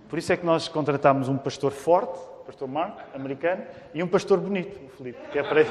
Por 0.08 0.18
isso 0.18 0.32
é 0.32 0.36
que 0.38 0.46
nós 0.46 0.68
contratámos 0.68 1.28
um 1.28 1.36
pastor 1.36 1.72
forte, 1.72 2.18
pastor 2.46 2.66
Mark, 2.66 2.98
americano, 3.14 3.62
e 3.92 4.02
um 4.02 4.08
pastor 4.08 4.40
bonito, 4.40 4.80
o 4.86 4.88
Felipe, 4.88 5.18
que 5.30 5.38
é 5.38 5.42
para 5.42 5.66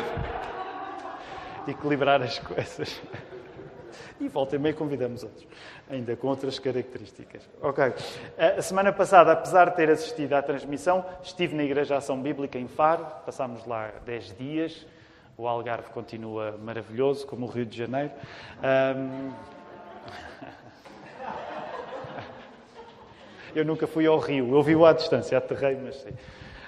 equilibrar 1.68 2.22
as 2.22 2.38
coisas. 2.38 3.02
E 4.20 4.28
volta 4.28 4.56
e 4.56 4.60
meia 4.60 4.74
convidamos 4.74 5.24
outros, 5.24 5.48
ainda 5.90 6.16
com 6.16 6.28
outras 6.28 6.60
características. 6.60 7.48
Ok. 7.62 7.94
A 8.38 8.62
semana 8.62 8.92
passada, 8.92 9.32
apesar 9.32 9.70
de 9.70 9.76
ter 9.76 9.90
assistido 9.90 10.34
à 10.34 10.42
transmissão, 10.42 11.06
estive 11.24 11.56
na 11.56 11.64
Igreja 11.64 11.98
Ação 11.98 12.22
Bíblica 12.22 12.58
em 12.58 12.68
Faro, 12.68 13.06
passámos 13.26 13.66
lá 13.66 13.92
10 14.06 14.38
dias. 14.38 14.86
O 15.36 15.48
Algarve 15.48 15.90
continua 15.90 16.58
maravilhoso, 16.62 17.26
como 17.26 17.48
o 17.48 17.50
Rio 17.50 17.66
de 17.66 17.78
Janeiro. 17.78 18.12
Um... 18.64 19.32
Eu 23.56 23.64
nunca 23.64 23.86
fui 23.86 24.08
ao 24.08 24.18
Rio, 24.18 24.56
eu 24.56 24.64
vi-o 24.64 24.84
à 24.84 24.94
distância, 24.94 25.38
aterrei, 25.38 25.76
mas 25.76 25.98
sei. 25.98 26.14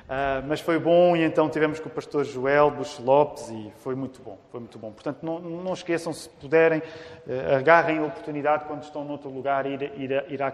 Uh, 0.06 0.46
mas 0.48 0.62
foi 0.62 0.78
bom 0.78 1.16
e 1.16 1.24
então 1.24 1.50
tivemos 1.50 1.80
com 1.80 1.90
o 1.90 1.92
pastor 1.92 2.24
Joel 2.24 2.70
Bush 2.70 3.00
Lopes 3.00 3.50
e 3.50 3.74
foi 3.78 3.96
muito 3.96 4.22
bom, 4.22 4.38
foi 4.52 4.60
muito 4.60 4.78
bom. 4.78 4.92
Portanto, 4.92 5.24
não, 5.24 5.40
não 5.40 5.74
esqueçam, 5.74 6.14
se 6.14 6.30
puderem, 6.30 6.80
uh, 6.80 7.56
agarrem 7.58 7.98
a 7.98 8.04
oportunidade 8.04 8.66
quando 8.66 8.84
estão 8.84 9.04
noutro 9.04 9.32
lugar, 9.32 9.66
ir, 9.66 9.82
ir, 9.98 10.26
ir 10.30 10.44
a, 10.44 10.54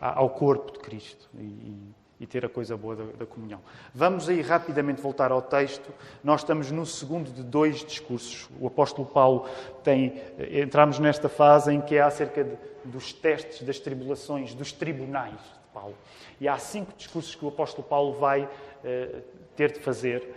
a, 0.00 0.18
ao 0.20 0.30
corpo 0.30 0.74
de 0.74 0.78
Cristo 0.78 1.28
e, 1.36 1.92
e 2.20 2.26
ter 2.26 2.46
a 2.46 2.48
coisa 2.48 2.76
boa 2.76 2.94
da, 2.94 3.04
da, 3.18 3.26
comunhão. 3.26 3.60
Vamos 3.92 4.28
aí 4.28 4.40
rapidamente 4.40 5.02
voltar 5.02 5.32
ao 5.32 5.42
texto. 5.42 5.92
Nós 6.22 6.42
estamos 6.42 6.70
no 6.70 6.86
segundo 6.86 7.32
de 7.32 7.42
dois 7.42 7.84
discursos. 7.84 8.48
O 8.60 8.68
apóstolo 8.68 9.08
Paulo 9.08 9.48
tem, 9.82 10.22
eh, 10.38 10.60
entramos 10.60 11.00
nesta 11.00 11.28
fase 11.28 11.72
em 11.72 11.80
que 11.80 11.96
é 11.96 12.00
acerca 12.00 12.44
de, 12.44 12.56
dos 12.84 13.12
testes, 13.12 13.62
das 13.62 13.80
tribulações, 13.80 14.54
dos 14.54 14.70
tribunais 14.70 15.40
Paulo. 15.74 15.94
E 16.40 16.46
há 16.46 16.56
cinco 16.56 16.92
discursos 16.96 17.34
que 17.34 17.44
o 17.44 17.48
apóstolo 17.48 17.86
Paulo 17.86 18.14
vai 18.14 18.48
eh, 18.84 19.22
ter 19.56 19.72
de 19.72 19.80
fazer 19.80 20.34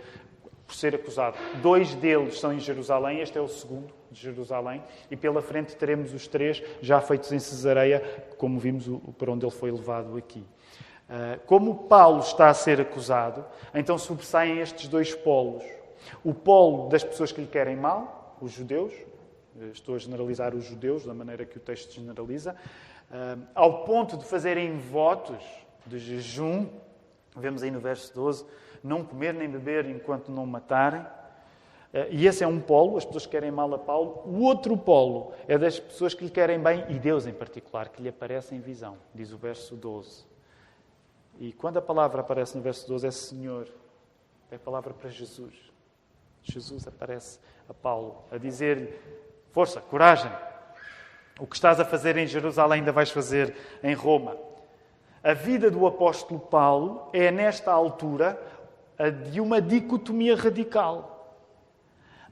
por 0.66 0.74
ser 0.74 0.94
acusado. 0.94 1.38
Dois 1.62 1.94
deles 1.94 2.38
são 2.38 2.52
em 2.52 2.60
Jerusalém, 2.60 3.20
este 3.20 3.38
é 3.38 3.40
o 3.40 3.48
segundo 3.48 3.94
de 4.10 4.20
Jerusalém, 4.20 4.82
e 5.10 5.16
pela 5.16 5.40
frente 5.40 5.76
teremos 5.76 6.12
os 6.12 6.26
três 6.26 6.62
já 6.82 7.00
feitos 7.00 7.32
em 7.32 7.38
Cesareia, 7.38 8.26
como 8.36 8.58
vimos 8.58 8.86
para 9.16 9.32
onde 9.32 9.46
ele 9.46 9.54
foi 9.54 9.70
levado 9.70 10.16
aqui. 10.16 10.44
Eh, 11.08 11.38
como 11.46 11.84
Paulo 11.84 12.20
está 12.20 12.50
a 12.50 12.54
ser 12.54 12.80
acusado, 12.80 13.44
então 13.72 13.96
sobressaem 13.96 14.58
estes 14.58 14.88
dois 14.88 15.14
polos. 15.14 15.64
O 16.22 16.34
polo 16.34 16.88
das 16.88 17.02
pessoas 17.02 17.32
que 17.32 17.40
lhe 17.40 17.46
querem 17.46 17.76
mal, 17.76 18.36
os 18.40 18.52
judeus, 18.52 18.92
eh, 19.58 19.70
estou 19.72 19.94
a 19.94 19.98
generalizar 19.98 20.54
os 20.54 20.64
judeus 20.64 21.06
da 21.06 21.14
maneira 21.14 21.46
que 21.46 21.56
o 21.56 21.60
texto 21.60 21.92
generaliza, 21.94 22.54
ao 23.54 23.84
ponto 23.84 24.16
de 24.16 24.24
fazerem 24.24 24.78
votos 24.78 25.42
de 25.86 25.98
jejum 25.98 26.68
Vemos 27.38 27.62
aí 27.62 27.70
no 27.70 27.80
verso 27.80 28.14
12: 28.14 28.44
não 28.82 29.04
comer 29.04 29.32
nem 29.32 29.48
beber 29.48 29.86
enquanto 29.86 30.30
não 30.30 30.44
matarem. 30.44 31.04
Eh, 31.92 32.08
e 32.10 32.26
esse 32.26 32.44
é 32.44 32.46
um 32.46 32.60
polo, 32.60 32.98
as 32.98 33.04
pessoas 33.04 33.24
que 33.24 33.32
querem 33.32 33.50
mal 33.50 33.72
a 33.72 33.78
Paulo. 33.78 34.22
O 34.26 34.42
outro 34.42 34.76
polo 34.76 35.32
é 35.46 35.56
das 35.56 35.78
pessoas 35.78 36.14
que 36.14 36.24
lhe 36.24 36.30
querem 36.30 36.60
bem, 36.60 36.84
e 36.88 36.98
Deus 36.98 37.26
em 37.26 37.32
particular, 37.32 37.88
que 37.88 38.02
lhe 38.02 38.08
aparece 38.08 38.54
em 38.54 38.60
visão, 38.60 38.98
diz 39.14 39.32
o 39.32 39.38
verso 39.38 39.74
12. 39.76 40.26
E 41.40 41.52
quando 41.52 41.78
a 41.78 41.82
palavra 41.82 42.20
aparece 42.20 42.56
no 42.56 42.62
verso 42.62 42.86
12 42.88 43.06
é 43.06 43.10
Senhor, 43.10 43.68
é 44.50 44.56
a 44.56 44.58
palavra 44.58 44.92
para 44.92 45.08
Jesus. 45.08 45.54
Jesus 46.42 46.86
aparece 46.86 47.38
a 47.68 47.74
Paulo 47.74 48.24
a 48.30 48.38
dizer-lhe: 48.38 48.92
Força, 49.52 49.80
coragem, 49.80 50.30
o 51.38 51.46
que 51.46 51.56
estás 51.56 51.78
a 51.78 51.84
fazer 51.84 52.16
em 52.16 52.26
Jerusalém 52.26 52.80
ainda 52.80 52.92
vais 52.92 53.10
fazer 53.10 53.54
em 53.82 53.94
Roma. 53.94 54.36
A 55.22 55.34
vida 55.34 55.70
do 55.70 55.86
apóstolo 55.86 56.40
Paulo 56.40 57.08
é, 57.12 57.30
nesta 57.30 57.72
altura, 57.72 58.40
a 58.98 59.08
de 59.10 59.40
uma 59.40 59.60
dicotomia 59.60 60.36
radical. 60.36 61.36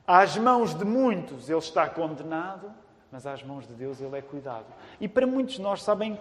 Às 0.06 0.36
mãos 0.36 0.74
de 0.74 0.84
muitos 0.84 1.48
ele 1.48 1.58
está 1.58 1.88
condenado, 1.88 2.72
mas 3.10 3.26
às 3.26 3.42
mãos 3.42 3.66
de 3.66 3.74
Deus 3.74 4.00
ele 4.00 4.18
é 4.18 4.22
cuidado. 4.22 4.66
E 5.00 5.08
para 5.08 5.26
muitos 5.26 5.54
de 5.54 5.62
nós, 5.62 5.82
sabem, 5.82 6.18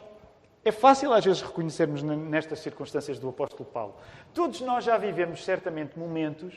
é 0.63 0.71
fácil 0.71 1.13
às 1.13 1.23
vezes 1.23 1.41
reconhecermos 1.41 2.01
nestas 2.01 2.59
circunstâncias 2.59 3.19
do 3.19 3.29
apóstolo 3.29 3.65
Paulo. 3.65 3.95
Todos 4.33 4.61
nós 4.61 4.83
já 4.83 4.97
vivemos 4.97 5.43
certamente 5.43 5.97
momentos 5.97 6.55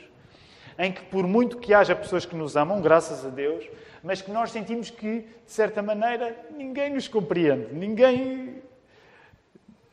em 0.79 0.91
que, 0.91 1.03
por 1.03 1.27
muito 1.27 1.57
que 1.57 1.75
haja 1.75 1.95
pessoas 1.95 2.25
que 2.25 2.35
nos 2.35 2.57
amam, 2.57 2.81
graças 2.81 3.23
a 3.23 3.29
Deus, 3.29 3.63
mas 4.01 4.21
que 4.21 4.31
nós 4.31 4.49
sentimos 4.49 4.89
que, 4.89 5.19
de 5.21 5.51
certa 5.51 5.83
maneira, 5.83 6.35
ninguém 6.49 6.89
nos 6.91 7.07
compreende, 7.07 7.71
ninguém 7.73 8.63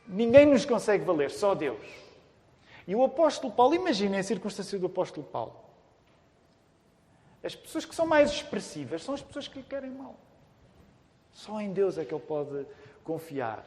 Ninguém 0.07 0.45
nos 0.45 0.65
consegue 0.65 1.03
valer, 1.03 1.29
só 1.29 1.53
Deus. 1.53 1.85
E 2.87 2.95
o 2.95 3.03
apóstolo 3.03 3.51
Paulo, 3.51 3.75
imaginem 3.75 4.19
a 4.19 4.23
circunstância 4.23 4.79
do 4.79 4.85
apóstolo 4.85 5.27
Paulo. 5.27 5.53
As 7.43 7.53
pessoas 7.55 7.83
que 7.83 7.93
são 7.93 8.07
mais 8.07 8.31
expressivas 8.31 9.03
são 9.03 9.13
as 9.13 9.21
pessoas 9.21 9.47
que 9.47 9.59
lhe 9.59 9.65
querem 9.65 9.91
mal. 9.91 10.15
Só 11.33 11.59
em 11.59 11.73
Deus 11.73 11.97
é 11.97 12.05
que 12.05 12.13
ele 12.13 12.23
pode 12.23 12.65
confiar. 13.03 13.65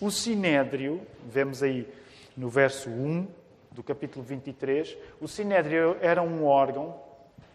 O 0.00 0.10
sinédrio, 0.10 1.00
vemos 1.24 1.62
aí 1.62 1.90
no 2.36 2.50
verso 2.50 2.90
1 2.90 3.26
do 3.76 3.82
capítulo 3.82 4.24
23, 4.24 4.96
o 5.20 5.28
sinédrio 5.28 5.98
era 6.00 6.22
um 6.22 6.46
órgão 6.46 6.98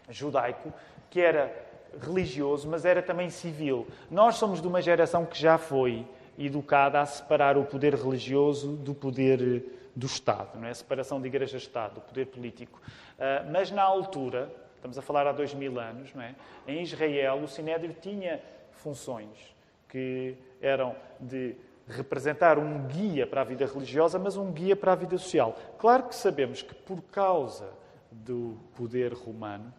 judaico 0.08 0.72
que 1.10 1.20
era 1.20 1.52
religioso, 2.00 2.68
mas 2.68 2.84
era 2.84 3.02
também 3.02 3.28
civil. 3.28 3.88
Nós 4.08 4.36
somos 4.36 4.62
de 4.62 4.68
uma 4.68 4.80
geração 4.80 5.26
que 5.26 5.36
já 5.36 5.58
foi 5.58 6.06
educada 6.38 7.00
a 7.00 7.06
separar 7.06 7.58
o 7.58 7.64
poder 7.64 7.96
religioso 7.96 8.76
do 8.76 8.94
poder 8.94 9.64
do 9.96 10.06
Estado, 10.06 10.58
não 10.58 10.68
é? 10.68 10.70
a 10.70 10.74
separação 10.74 11.20
de 11.20 11.26
igreja-Estado, 11.26 11.96
do 11.96 12.00
poder 12.00 12.26
político. 12.26 12.80
Uh, 13.18 13.50
mas 13.50 13.72
na 13.72 13.82
altura, 13.82 14.48
estamos 14.76 14.96
a 14.96 15.02
falar 15.02 15.26
há 15.26 15.32
dois 15.32 15.52
mil 15.52 15.78
anos, 15.78 16.14
não 16.14 16.22
é? 16.22 16.36
em 16.68 16.82
Israel 16.82 17.40
o 17.42 17.48
Sinédrio 17.48 17.94
tinha 18.00 18.40
funções 18.70 19.54
que 19.88 20.36
eram 20.62 20.94
de 21.20 21.56
representar 21.92 22.58
um 22.58 22.86
guia 22.86 23.26
para 23.26 23.42
a 23.42 23.44
vida 23.44 23.66
religiosa, 23.66 24.18
mas 24.18 24.36
um 24.36 24.50
guia 24.50 24.74
para 24.74 24.92
a 24.92 24.96
vida 24.96 25.16
social. 25.18 25.56
Claro 25.78 26.04
que 26.04 26.14
sabemos 26.14 26.62
que 26.62 26.74
por 26.74 27.02
causa 27.02 27.70
do 28.10 28.58
poder 28.74 29.12
romano, 29.12 29.72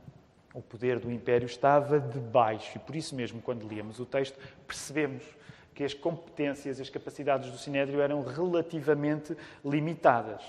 o 0.53 0.61
poder 0.61 0.99
do 0.99 1.11
império 1.11 1.45
estava 1.45 1.99
debaixo. 1.99 2.77
E 2.77 2.79
por 2.79 2.95
isso 2.95 3.15
mesmo, 3.15 3.41
quando 3.41 3.67
líamos 3.67 3.99
o 3.99 4.05
texto, 4.05 4.37
percebemos 4.67 5.23
que 5.73 5.83
as 5.83 5.93
competências 5.93 6.77
e 6.77 6.81
as 6.81 6.89
capacidades 6.89 7.51
do 7.51 7.57
Sinédrio 7.57 7.99
eram 7.99 8.23
relativamente 8.23 9.35
limitadas. 9.65 10.43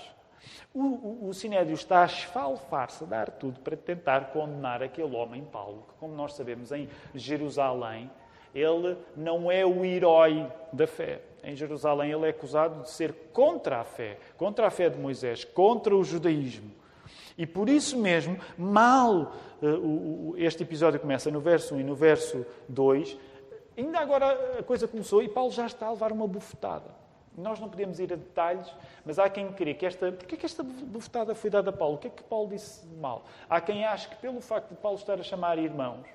O, 0.73 0.81
o, 0.81 1.29
o 1.29 1.33
Sinédrio 1.33 1.73
está 1.73 2.03
a 2.03 2.05
esfalfar-se, 2.05 3.03
a 3.03 3.07
dar 3.07 3.31
tudo 3.31 3.59
para 3.61 3.75
tentar 3.75 4.31
condenar 4.31 4.83
aquele 4.83 5.15
homem, 5.15 5.43
Paulo, 5.43 5.85
que, 5.87 5.93
como 5.95 6.13
nós 6.15 6.35
sabemos, 6.35 6.71
em 6.71 6.87
Jerusalém, 7.15 8.09
ele 8.55 8.97
não 9.15 9.51
é 9.51 9.65
o 9.65 9.85
herói 9.85 10.47
da 10.73 10.87
fé. 10.87 11.21
Em 11.43 11.55
Jerusalém, 11.55 12.11
ele 12.11 12.25
é 12.25 12.29
acusado 12.29 12.81
de 12.81 12.89
ser 12.89 13.13
contra 13.31 13.81
a 13.81 13.83
fé, 13.83 14.17
contra 14.35 14.65
a 14.65 14.71
fé 14.71 14.89
de 14.89 14.97
Moisés, 14.97 15.43
contra 15.43 15.95
o 15.95 16.03
judaísmo. 16.03 16.71
E 17.37 17.45
por 17.45 17.69
isso 17.69 17.97
mesmo, 17.97 18.39
mal 18.57 19.33
uh, 19.61 20.33
este 20.37 20.63
episódio 20.63 20.99
começa 20.99 21.29
no 21.29 21.39
verso 21.39 21.75
1 21.75 21.81
e 21.81 21.83
no 21.83 21.93
verso 21.93 22.45
2, 22.69 23.17
Ainda 23.77 23.99
agora 23.99 24.59
a 24.59 24.63
coisa 24.63 24.87
começou 24.87 25.21
e 25.21 25.27
Paulo 25.27 25.51
já 25.51 25.65
está 25.65 25.87
a 25.87 25.91
levar 25.91 26.11
uma 26.11 26.27
bufetada. 26.27 26.95
Nós 27.37 27.59
não 27.59 27.67
podemos 27.67 27.99
ir 27.99 28.13
a 28.13 28.15
detalhes, 28.15 28.73
mas 29.03 29.19
há 29.19 29.29
quem 29.29 29.51
crê 29.51 29.73
que 29.73 29.85
esta. 29.85 30.13
Porquê 30.13 30.37
que 30.37 30.45
esta 30.45 30.63
bufetada 30.63 31.35
foi 31.35 31.49
dada 31.49 31.69
a 31.71 31.73
Paulo? 31.73 31.95
O 31.95 31.97
que 31.97 32.07
é 32.07 32.09
que 32.09 32.23
Paulo 32.23 32.47
disse 32.47 32.87
de 32.87 32.95
mal? 32.95 33.25
Há 33.49 33.59
quem 33.59 33.83
ache 33.83 34.07
que, 34.07 34.15
pelo 34.15 34.39
facto 34.39 34.69
de 34.69 34.75
Paulo 34.75 34.97
estar 34.97 35.19
a 35.19 35.23
chamar 35.23 35.57
irmãos, 35.57 36.07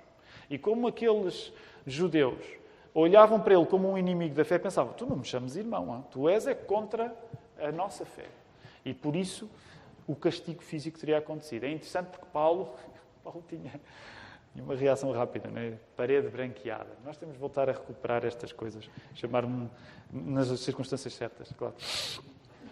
e 0.49 0.57
como 0.57 0.89
aqueles 0.89 1.53
judeus 1.87 2.61
olhavam 2.95 3.41
para 3.41 3.55
ele 3.55 3.67
como 3.67 3.91
um 3.91 3.99
inimigo 3.99 4.35
da 4.35 4.45
fé, 4.45 4.59
pensavam: 4.59 4.93
tu 4.93 5.07
não 5.07 5.17
me 5.17 5.25
chames 5.25 5.57
irmão, 5.57 5.95
hein? 5.95 6.05
tu 6.11 6.29
és 6.29 6.47
é 6.47 6.55
contra 6.55 7.15
a 7.59 7.71
nossa 7.73 8.05
fé. 8.05 8.27
E 8.85 8.95
por 8.95 9.15
isso 9.15 9.49
o 10.07 10.15
castigo 10.15 10.63
físico 10.63 10.99
teria 10.99 11.19
acontecido. 11.19 11.65
É 11.65 11.71
interessante 11.71 12.09
porque 12.09 12.27
Paulo, 12.33 12.75
Paulo 13.23 13.45
tinha 13.49 13.81
uma 14.57 14.75
reação 14.75 15.13
rápida, 15.13 15.49
né? 15.49 15.79
parede 15.97 16.29
branqueada. 16.29 16.91
Nós 17.05 17.17
temos 17.17 17.35
de 17.35 17.41
voltar 17.41 17.69
a 17.69 17.73
recuperar 17.73 18.25
estas 18.25 18.53
coisas, 18.53 18.91
chamar-me 19.15 19.71
nas 20.11 20.49
circunstâncias 20.61 21.15
certas, 21.15 21.53
claro. 21.57 21.75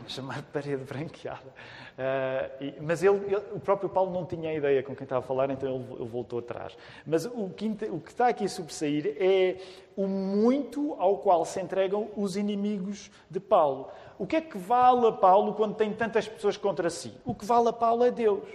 chamar 0.13 0.43
parede 0.43 0.85
branqueada. 0.85 1.53
Uh, 1.99 2.65
e, 2.65 2.75
mas 2.81 3.03
ele, 3.03 3.17
ele, 3.27 3.43
o 3.53 3.61
próprio 3.61 3.89
Paulo 3.89 4.13
não 4.13 4.25
tinha 4.25 4.55
ideia 4.55 4.83
com 4.83 4.95
quem 4.95 5.05
estava 5.05 5.25
a 5.25 5.27
falar, 5.27 5.51
então 5.51 5.75
ele, 5.75 5.85
ele 6.01 6.09
voltou 6.09 6.39
atrás. 6.39 6.77
Mas 7.07 7.27
o 7.27 7.51
que, 7.51 7.69
o 7.91 8.01
que, 8.01 8.11
está 8.11 8.29
aqui 8.29 8.45
a 8.45 8.49
sobressair 8.49 9.17
é 9.19 9.57
o 9.97 10.07
muito 10.07 10.95
ao 10.99 11.19
qual 11.19 11.45
se 11.45 11.61
entregam 11.61 12.09
os 12.17 12.37
inimigos 12.37 13.11
de 13.31 13.41
Paulo. 13.41 13.89
O 14.19 14.27
que 14.27 14.37
é 14.37 14.41
que 14.41 14.59
vale 14.59 15.07
a 15.07 15.13
Paulo 15.13 15.55
quando 15.55 15.75
tem 15.75 15.93
tantas 15.93 16.29
pessoas 16.29 16.57
contra 16.57 16.91
si? 16.91 17.13
O 17.25 17.35
que 17.35 17.45
vale 17.45 17.69
a 17.69 17.73
Paulo 17.73 18.05
é 18.05 18.11
Deus 18.11 18.49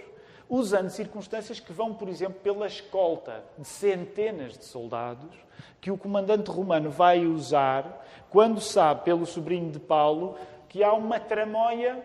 usando 0.48 0.90
circunstâncias 0.90 1.58
que 1.58 1.72
vão, 1.72 1.94
por 1.94 2.08
exemplo, 2.08 2.38
pela 2.42 2.66
escolta 2.66 3.42
de 3.58 3.66
centenas 3.66 4.58
de 4.58 4.64
soldados 4.64 5.34
que 5.80 5.90
o 5.90 5.98
comandante 5.98 6.50
romano 6.50 6.90
vai 6.90 7.26
usar 7.26 8.04
quando 8.30 8.60
sabe, 8.60 9.04
pelo 9.04 9.26
sobrinho 9.26 9.70
de 9.70 9.78
Paulo, 9.78 10.34
que 10.74 10.82
há 10.82 10.92
uma 10.92 11.20
tramóia 11.20 12.04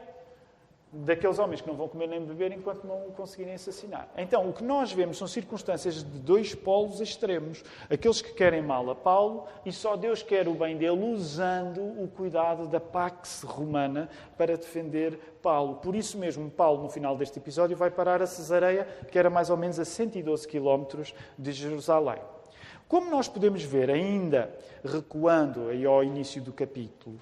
daqueles 0.94 1.40
homens 1.40 1.60
que 1.60 1.68
não 1.68 1.76
vão 1.76 1.88
comer 1.88 2.06
nem 2.06 2.24
beber 2.24 2.52
enquanto 2.52 2.86
não 2.86 3.08
o 3.08 3.12
conseguirem 3.12 3.56
assassinar. 3.56 4.08
Então, 4.16 4.48
o 4.48 4.54
que 4.54 4.64
nós 4.64 4.92
vemos 4.92 5.18
são 5.18 5.28
circunstâncias 5.28 6.04
de 6.04 6.20
dois 6.20 6.54
polos 6.54 7.02
extremos. 7.02 7.64
Aqueles 7.90 8.22
que 8.22 8.32
querem 8.32 8.62
mal 8.62 8.88
a 8.92 8.94
Paulo 8.94 9.48
e 9.66 9.72
só 9.72 9.96
Deus 9.96 10.22
quer 10.22 10.48
o 10.48 10.54
bem 10.54 10.78
dele, 10.78 11.04
usando 11.04 11.82
o 11.82 12.08
cuidado 12.16 12.68
da 12.68 12.80
Pax 12.80 13.42
Romana 13.42 14.08
para 14.38 14.56
defender 14.56 15.18
Paulo. 15.42 15.78
Por 15.78 15.96
isso 15.96 16.16
mesmo, 16.20 16.48
Paulo, 16.52 16.84
no 16.84 16.90
final 16.90 17.18
deste 17.18 17.40
episódio, 17.40 17.76
vai 17.76 17.90
parar 17.90 18.22
a 18.22 18.28
Cesareia, 18.28 18.88
que 19.12 19.18
era 19.18 19.32
mais 19.32 19.50
ou 19.50 19.58
menos 19.58 19.80
a 19.80 19.86
112 19.86 20.48
quilómetros 20.48 21.16
de 21.40 21.52
Jerusalém. 21.52 22.22
Como 22.88 23.10
nós 23.10 23.28
podemos 23.28 23.64
ver, 23.64 23.90
ainda 23.90 24.56
recuando 24.86 25.70
aí 25.70 25.84
ao 25.88 26.04
início 26.04 26.40
do 26.40 26.54
capítulo, 26.54 27.20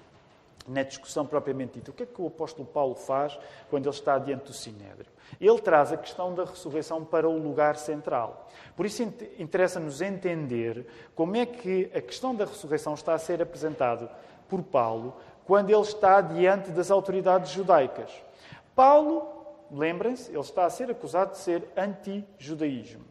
na 0.68 0.82
discussão 0.82 1.26
propriamente 1.26 1.74
dita. 1.74 1.90
O 1.90 1.94
que 1.94 2.02
é 2.02 2.06
que 2.06 2.20
o 2.20 2.26
apóstolo 2.26 2.66
Paulo 2.66 2.94
faz 2.94 3.38
quando 3.70 3.86
ele 3.86 3.94
está 3.94 4.18
diante 4.18 4.44
do 4.44 4.52
Sinédrio? 4.52 5.10
Ele 5.40 5.58
traz 5.60 5.92
a 5.92 5.96
questão 5.96 6.34
da 6.34 6.44
ressurreição 6.44 7.04
para 7.04 7.28
o 7.28 7.38
lugar 7.38 7.76
central. 7.76 8.48
Por 8.76 8.86
isso 8.86 9.02
interessa-nos 9.38 10.00
entender 10.00 10.86
como 11.14 11.36
é 11.36 11.46
que 11.46 11.90
a 11.94 12.00
questão 12.00 12.34
da 12.34 12.44
ressurreição 12.44 12.94
está 12.94 13.14
a 13.14 13.18
ser 13.18 13.42
apresentada 13.42 14.10
por 14.48 14.62
Paulo 14.62 15.16
quando 15.44 15.70
ele 15.70 15.80
está 15.80 16.20
diante 16.20 16.70
das 16.70 16.90
autoridades 16.90 17.50
judaicas. 17.50 18.10
Paulo, 18.74 19.26
lembrem-se, 19.70 20.30
ele 20.30 20.40
está 20.40 20.66
a 20.66 20.70
ser 20.70 20.90
acusado 20.90 21.32
de 21.32 21.38
ser 21.38 21.68
anti-judaísmo. 21.76 23.04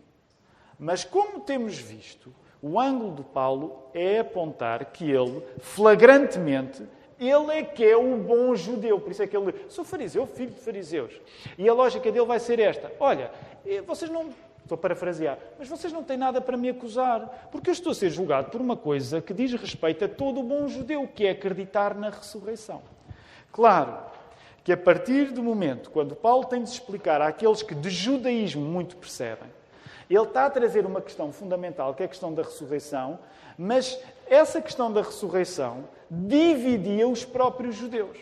Mas 0.80 1.04
como 1.04 1.40
temos 1.40 1.78
visto, 1.78 2.34
o 2.62 2.80
ângulo 2.80 3.16
de 3.16 3.24
Paulo 3.24 3.84
é 3.94 4.20
apontar 4.20 4.86
que 4.86 5.10
ele, 5.10 5.44
flagrantemente, 5.60 6.84
ele 7.19 7.51
é 7.51 7.63
que 7.63 7.83
é 7.83 7.97
o 7.97 8.17
bom 8.17 8.55
judeu. 8.55 9.00
Por 9.00 9.12
isso 9.12 9.24
é 9.24 9.27
que 9.27 9.36
ele 9.36 9.53
sou 9.69 9.83
fariseu, 9.83 10.25
filho 10.27 10.51
de 10.51 10.59
fariseus. 10.59 11.13
E 11.57 11.67
a 11.67 11.74
lógica 11.74 12.12
dele 12.12 12.25
vai 12.25 12.39
ser 12.39 12.59
esta: 12.59 12.91
olha, 13.00 13.31
eh, 13.65 13.81
vocês 13.81 14.09
não. 14.09 14.29
Estou 14.63 14.75
a 14.75 14.79
parafrasear, 14.79 15.39
mas 15.57 15.69
vocês 15.69 15.93
não 15.93 16.03
têm 16.03 16.17
nada 16.17 16.41
para 16.41 16.57
me 16.57 16.67
acusar, 16.67 17.47
porque 17.50 17.69
eu 17.69 17.71
estou 17.71 17.93
a 17.93 17.95
ser 17.95 18.09
julgado 18.09 18.51
por 18.51 18.59
uma 18.59 18.75
coisa 18.75 19.21
que 19.21 19.33
diz 19.33 19.53
respeito 19.53 20.03
a 20.03 20.09
todo 20.09 20.41
o 20.41 20.43
bom 20.43 20.67
judeu, 20.67 21.07
que 21.07 21.25
é 21.25 21.29
acreditar 21.29 21.95
na 21.95 22.09
ressurreição. 22.09 22.81
Claro 23.50 23.97
que 24.65 24.74
a 24.74 24.75
partir 24.75 25.31
do 25.31 25.41
momento 25.41 25.89
quando 25.89 26.17
Paulo 26.17 26.43
tem 26.43 26.62
de 26.62 26.69
explicar 26.69 27.21
àqueles 27.21 27.63
que 27.63 27.74
de 27.74 27.89
judaísmo 27.89 28.65
muito 28.65 28.97
percebem, 28.97 29.50
ele 30.09 30.24
está 30.24 30.45
a 30.45 30.50
trazer 30.50 30.86
uma 30.86 31.01
questão 31.01 31.31
fundamental, 31.31 31.93
que 31.93 32.03
é 32.03 32.05
a 32.05 32.09
questão 32.09 32.33
da 32.33 32.43
ressurreição, 32.43 33.19
mas 33.57 33.97
essa 34.29 34.62
questão 34.62 34.91
da 34.91 35.01
ressurreição 35.01 35.88
dividia 36.10 37.07
os 37.07 37.25
próprios 37.25 37.75
judeus. 37.75 38.17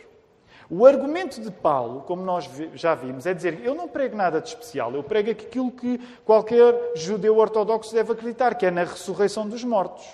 O 0.69 0.85
argumento 0.85 1.39
de 1.39 1.51
Paulo, 1.51 2.01
como 2.01 2.24
nós 2.24 2.50
já 2.74 2.95
vimos, 2.95 3.25
é 3.25 3.33
dizer: 3.33 3.62
eu 3.63 3.75
não 3.75 3.88
prego 3.88 4.17
nada 4.17 4.41
de 4.41 4.50
especial, 4.50 4.93
eu 4.93 5.03
prego 5.03 5.29
aquilo 5.29 5.71
que 5.71 6.00
qualquer 6.25 6.93
judeu 6.95 7.38
ortodoxo 7.38 7.93
deve 7.93 8.13
acreditar, 8.13 8.55
que 8.55 8.65
é 8.65 8.71
na 8.71 8.83
ressurreição 8.83 9.47
dos 9.47 9.63
mortos. 9.63 10.05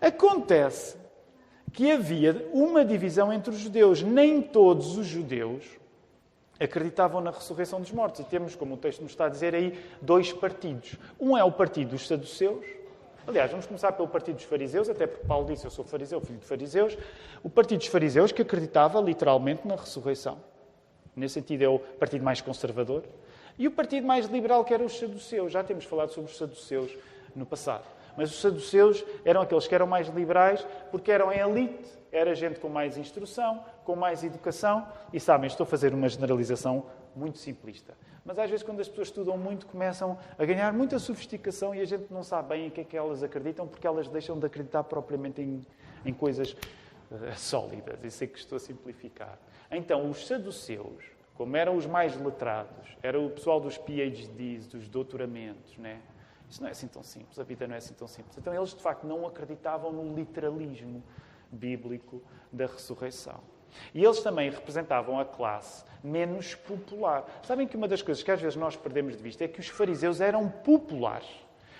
Acontece 0.00 0.96
que 1.72 1.90
havia 1.90 2.48
uma 2.52 2.84
divisão 2.84 3.32
entre 3.32 3.50
os 3.50 3.58
judeus. 3.58 4.02
Nem 4.02 4.40
todos 4.40 4.96
os 4.96 5.06
judeus 5.06 5.64
acreditavam 6.58 7.20
na 7.20 7.30
ressurreição 7.30 7.80
dos 7.80 7.90
mortos. 7.90 8.20
E 8.20 8.24
temos, 8.24 8.54
como 8.54 8.74
o 8.74 8.76
texto 8.76 9.02
nos 9.02 9.12
está 9.12 9.26
a 9.26 9.28
dizer 9.28 9.54
aí, 9.54 9.78
dois 10.00 10.32
partidos. 10.32 10.96
Um 11.18 11.36
é 11.36 11.42
o 11.42 11.52
partido 11.52 11.90
dos 11.90 12.06
saduceus, 12.06 12.64
Aliás, 13.26 13.50
vamos 13.50 13.66
começar 13.66 13.92
pelo 13.92 14.08
Partido 14.08 14.36
dos 14.36 14.44
Fariseus, 14.44 14.88
até 14.88 15.06
porque 15.06 15.26
Paulo 15.26 15.46
disse: 15.46 15.64
Eu 15.64 15.70
sou 15.70 15.84
fariseu, 15.84 16.20
filho 16.20 16.38
de 16.38 16.46
fariseus. 16.46 16.96
O 17.42 17.50
Partido 17.50 17.78
dos 17.78 17.88
Fariseus, 17.88 18.32
que 18.32 18.42
acreditava 18.42 19.00
literalmente 19.00 19.66
na 19.66 19.76
ressurreição. 19.76 20.38
Nesse 21.14 21.34
sentido, 21.34 21.62
é 21.62 21.68
o 21.68 21.78
partido 21.78 22.24
mais 22.24 22.40
conservador. 22.40 23.04
E 23.58 23.66
o 23.68 23.70
partido 23.70 24.06
mais 24.06 24.26
liberal, 24.26 24.64
que 24.64 24.72
era 24.72 24.82
os 24.82 24.98
saduceus. 24.98 25.52
Já 25.52 25.62
temos 25.62 25.84
falado 25.84 26.10
sobre 26.10 26.30
os 26.30 26.36
saduceus 26.38 26.96
no 27.34 27.44
passado. 27.44 27.84
Mas 28.16 28.30
os 28.30 28.40
saduceus 28.40 29.04
eram 29.24 29.42
aqueles 29.42 29.66
que 29.66 29.74
eram 29.74 29.86
mais 29.86 30.08
liberais 30.08 30.66
porque 30.90 31.10
eram 31.12 31.28
a 31.28 31.36
elite, 31.36 31.88
era 32.10 32.34
gente 32.34 32.58
com 32.58 32.68
mais 32.68 32.96
instrução, 32.96 33.62
com 33.84 33.94
mais 33.94 34.24
educação. 34.24 34.86
E 35.12 35.20
sabem, 35.20 35.46
estou 35.46 35.64
a 35.64 35.66
fazer 35.66 35.94
uma 35.94 36.08
generalização 36.08 36.84
muito 37.14 37.38
simplista. 37.38 37.94
Mas 38.24 38.38
às 38.38 38.50
vezes, 38.50 38.64
quando 38.64 38.80
as 38.80 38.88
pessoas 38.88 39.08
estudam 39.08 39.36
muito, 39.36 39.66
começam 39.66 40.18
a 40.38 40.44
ganhar 40.44 40.72
muita 40.72 40.98
sofisticação 40.98 41.74
e 41.74 41.80
a 41.80 41.84
gente 41.84 42.12
não 42.12 42.22
sabe 42.22 42.50
bem 42.50 42.66
em 42.66 42.70
que 42.70 42.80
é 42.80 42.84
que 42.84 42.96
elas 42.96 43.22
acreditam, 43.22 43.66
porque 43.66 43.86
elas 43.86 44.08
deixam 44.08 44.38
de 44.38 44.46
acreditar 44.46 44.84
propriamente 44.84 45.40
em, 45.40 45.64
em 46.04 46.12
coisas 46.12 46.52
uh, 46.52 47.36
sólidas. 47.36 47.98
E 48.02 48.10
sei 48.10 48.28
que 48.28 48.38
estou 48.38 48.56
a 48.56 48.60
simplificar. 48.60 49.38
Então, 49.70 50.10
os 50.10 50.26
saduceus, 50.26 51.04
como 51.34 51.56
eram 51.56 51.76
os 51.76 51.86
mais 51.86 52.20
letrados, 52.20 52.96
era 53.02 53.18
o 53.18 53.30
pessoal 53.30 53.60
dos 53.60 53.78
PhDs, 53.78 54.66
dos 54.66 54.88
doutoramentos, 54.88 55.76
né? 55.78 56.00
Isso 56.48 56.60
não 56.60 56.68
é 56.68 56.72
assim 56.72 56.88
tão 56.88 57.02
simples, 57.02 57.38
a 57.38 57.44
vida 57.44 57.66
não 57.66 57.76
é 57.76 57.78
assim 57.78 57.94
tão 57.94 58.08
simples. 58.08 58.36
Então, 58.36 58.52
eles 58.52 58.74
de 58.74 58.82
facto 58.82 59.06
não 59.06 59.26
acreditavam 59.26 59.92
no 59.92 60.14
literalismo 60.14 61.02
bíblico 61.50 62.20
da 62.52 62.66
ressurreição. 62.66 63.40
E 63.94 64.04
eles 64.04 64.20
também 64.20 64.50
representavam 64.50 65.18
a 65.18 65.24
classe 65.24 65.84
menos 66.02 66.54
popular. 66.54 67.24
Sabem 67.42 67.66
que 67.66 67.76
uma 67.76 67.88
das 67.88 68.02
coisas 68.02 68.22
que 68.22 68.30
às 68.30 68.40
vezes 68.40 68.56
nós 68.56 68.76
perdemos 68.76 69.16
de 69.16 69.22
vista 69.22 69.44
é 69.44 69.48
que 69.48 69.60
os 69.60 69.68
fariseus 69.68 70.20
eram 70.20 70.48
populares. 70.48 71.28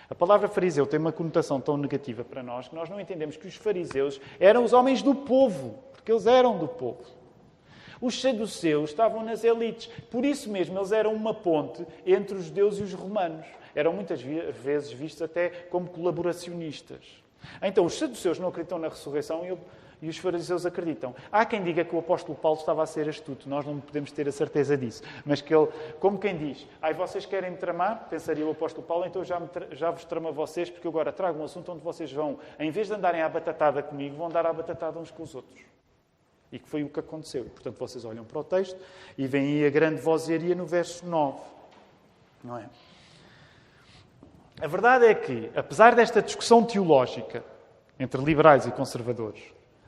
A 0.08 0.14
palavra 0.14 0.48
fariseu 0.48 0.86
tem 0.86 0.98
uma 0.98 1.12
conotação 1.12 1.60
tão 1.60 1.76
negativa 1.76 2.24
para 2.24 2.42
nós 2.42 2.68
que 2.68 2.74
nós 2.74 2.90
não 2.90 3.00
entendemos 3.00 3.36
que 3.36 3.46
os 3.46 3.54
fariseus 3.54 4.20
eram 4.40 4.64
os 4.64 4.72
homens 4.72 5.02
do 5.02 5.14
povo, 5.14 5.78
porque 5.92 6.10
eles 6.10 6.26
eram 6.26 6.58
do 6.58 6.66
povo. 6.66 7.04
Os 8.00 8.20
saduceus 8.20 8.90
estavam 8.90 9.22
nas 9.22 9.44
elites, 9.44 9.86
por 10.10 10.24
isso 10.24 10.50
mesmo 10.50 10.76
eles 10.78 10.90
eram 10.90 11.14
uma 11.14 11.34
ponte 11.34 11.86
entre 12.04 12.36
os 12.36 12.46
judeus 12.46 12.78
e 12.78 12.82
os 12.82 12.92
romanos. 12.92 13.46
Eram 13.74 13.92
muitas 13.92 14.20
vezes 14.20 14.90
vistos 14.90 15.22
até 15.22 15.48
como 15.48 15.88
colaboracionistas. 15.88 17.20
Então, 17.62 17.84
os 17.84 17.94
saduceus 17.94 18.38
não 18.38 18.48
acreditam 18.48 18.78
na 18.78 18.88
ressurreição 18.88 19.46
e 19.46 19.52
e 20.02 20.08
os 20.08 20.16
fariseus 20.16 20.64
acreditam. 20.64 21.14
Há 21.30 21.44
quem 21.44 21.62
diga 21.62 21.84
que 21.84 21.94
o 21.94 21.98
apóstolo 21.98 22.36
Paulo 22.36 22.58
estava 22.58 22.82
a 22.82 22.86
ser 22.86 23.08
astuto, 23.08 23.48
nós 23.48 23.66
não 23.66 23.80
podemos 23.80 24.10
ter 24.12 24.28
a 24.28 24.32
certeza 24.32 24.76
disso, 24.76 25.02
mas 25.24 25.40
que 25.40 25.54
ele, 25.54 25.68
como 25.98 26.18
quem 26.18 26.36
diz, 26.36 26.66
ai 26.80 26.94
vocês 26.94 27.26
querem 27.26 27.50
me 27.50 27.56
tramar, 27.56 28.08
pensaria 28.08 28.46
o 28.46 28.50
apóstolo 28.50 28.86
Paulo, 28.86 29.04
então 29.04 29.24
já, 29.24 29.38
me, 29.38 29.48
já 29.72 29.90
vos 29.90 30.04
tramo 30.04 30.28
a 30.28 30.32
vocês, 30.32 30.70
porque 30.70 30.88
agora 30.88 31.12
trago 31.12 31.40
um 31.40 31.44
assunto 31.44 31.72
onde 31.72 31.82
vocês 31.82 32.12
vão, 32.12 32.38
em 32.58 32.70
vez 32.70 32.86
de 32.86 32.94
andarem 32.94 33.22
à 33.22 33.28
batatada 33.28 33.82
comigo, 33.82 34.16
vão 34.16 34.28
dar 34.28 34.46
à 34.46 34.52
batatada 34.52 34.98
uns 34.98 35.10
com 35.10 35.22
os 35.22 35.34
outros. 35.34 35.60
E 36.52 36.58
que 36.58 36.68
foi 36.68 36.82
o 36.82 36.88
que 36.88 36.98
aconteceu. 36.98 37.44
Portanto, 37.44 37.78
vocês 37.78 38.04
olham 38.04 38.24
para 38.24 38.40
o 38.40 38.42
texto 38.42 38.76
e 39.16 39.24
vem 39.26 39.58
aí 39.58 39.66
a 39.66 39.70
grande 39.70 40.00
vozeria 40.00 40.54
no 40.54 40.66
verso 40.66 41.06
9. 41.06 41.38
Não 42.42 42.58
é? 42.58 42.68
A 44.60 44.66
verdade 44.66 45.06
é 45.06 45.14
que, 45.14 45.50
apesar 45.54 45.94
desta 45.94 46.20
discussão 46.20 46.64
teológica 46.64 47.44
entre 47.98 48.20
liberais 48.20 48.66
e 48.66 48.70
conservadores, 48.72 49.40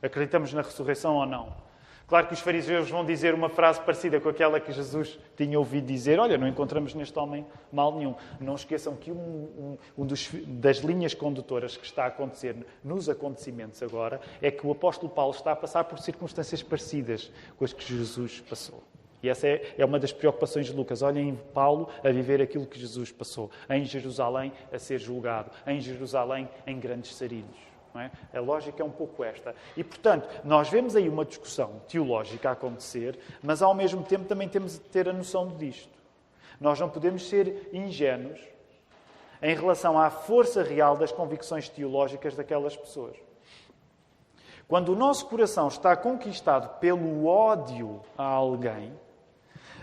Acreditamos 0.03 0.53
na 0.53 0.63
ressurreição 0.63 1.15
ou 1.15 1.27
não? 1.27 1.73
Claro 2.13 2.27
que 2.27 2.35
os 2.35 2.41
fariseus 2.41 2.91
vão 2.91 3.07
dizer 3.07 3.33
uma 3.33 3.49
frase 3.49 3.81
parecida 3.81 4.21
com 4.21 4.29
aquela 4.29 4.61
que 4.61 4.71
Jesus 4.71 5.19
tinha 5.35 5.59
ouvido 5.59 5.87
dizer: 5.87 6.19
Olha, 6.19 6.37
não 6.37 6.47
encontramos 6.47 6.93
neste 6.93 7.19
homem 7.19 7.47
mal 7.73 7.97
nenhum. 7.97 8.15
Não 8.39 8.55
esqueçam 8.55 8.95
que 8.95 9.11
um, 9.11 9.17
um, 9.17 9.79
um 9.97 10.05
dos, 10.05 10.29
das 10.47 10.79
linhas 10.79 11.15
condutoras 11.15 11.75
que 11.77 11.87
está 11.87 12.05
a 12.05 12.09
acontecer 12.09 12.55
nos 12.85 13.09
acontecimentos 13.09 13.83
agora 13.83 14.21
é 14.43 14.51
que 14.51 14.67
o 14.67 14.73
apóstolo 14.73 15.11
Paulo 15.11 15.35
está 15.35 15.53
a 15.53 15.57
passar 15.57 15.85
por 15.85 15.99
circunstâncias 16.01 16.63
parecidas 16.63 17.33
com 17.57 17.65
as 17.65 17.73
que 17.73 17.83
Jesus 17.83 18.41
passou. 18.41 18.83
E 19.23 19.31
essa 19.31 19.47
é, 19.47 19.75
é 19.79 19.85
uma 19.85 19.99
das 19.99 20.13
preocupações 20.13 20.67
de 20.67 20.73
Lucas. 20.75 21.01
Olhem 21.01 21.39
Paulo 21.55 21.89
a 22.05 22.11
viver 22.11 22.43
aquilo 22.43 22.67
que 22.67 22.79
Jesus 22.79 23.11
passou. 23.11 23.51
Em 23.71 23.87
Jerusalém 23.87 24.53
a 24.71 24.79
ser 24.79 24.99
julgado. 24.99 25.51
Em 25.67 25.81
Jerusalém 25.81 26.47
em 26.67 26.79
grandes 26.79 27.15
sarilhos. 27.15 27.72
É? 27.95 28.11
A 28.39 28.41
lógica 28.41 28.83
é 28.83 28.87
um 28.87 28.91
pouco 28.91 29.23
esta. 29.23 29.55
E, 29.77 29.85
portanto, 29.85 30.27
nós 30.45 30.69
vemos 30.69 30.97
aí 30.97 31.09
uma 31.09 31.25
discussão 31.25 31.83
teológica 31.87 32.49
a 32.49 32.53
acontecer, 32.53 33.19
mas 33.43 33.61
ao 33.61 33.75
mesmo 33.75 34.03
tempo 34.03 34.25
também 34.25 34.49
temos 34.49 34.75
de 34.75 34.81
ter 34.81 35.09
a 35.09 35.13
noção 35.13 35.49
disto. 35.57 35.93
Nós 36.59 36.81
não 36.81 36.89
podemos 36.89 37.29
ser 37.29 37.69
ingênuos 37.73 38.41
em 39.43 39.55
relação 39.55 39.99
à 39.99 40.09
força 40.09 40.63
real 40.63 40.97
das 40.97 41.13
convicções 41.13 41.69
teológicas 41.69 42.35
daquelas 42.35 42.77
pessoas. 42.77 43.17
Quando 44.69 44.91
o 44.91 44.97
nosso 44.97 45.27
coração 45.27 45.69
está 45.69 45.95
conquistado 45.95 46.79
pelo 46.79 47.27
ódio 47.27 48.01
a 48.17 48.25
alguém, 48.25 48.93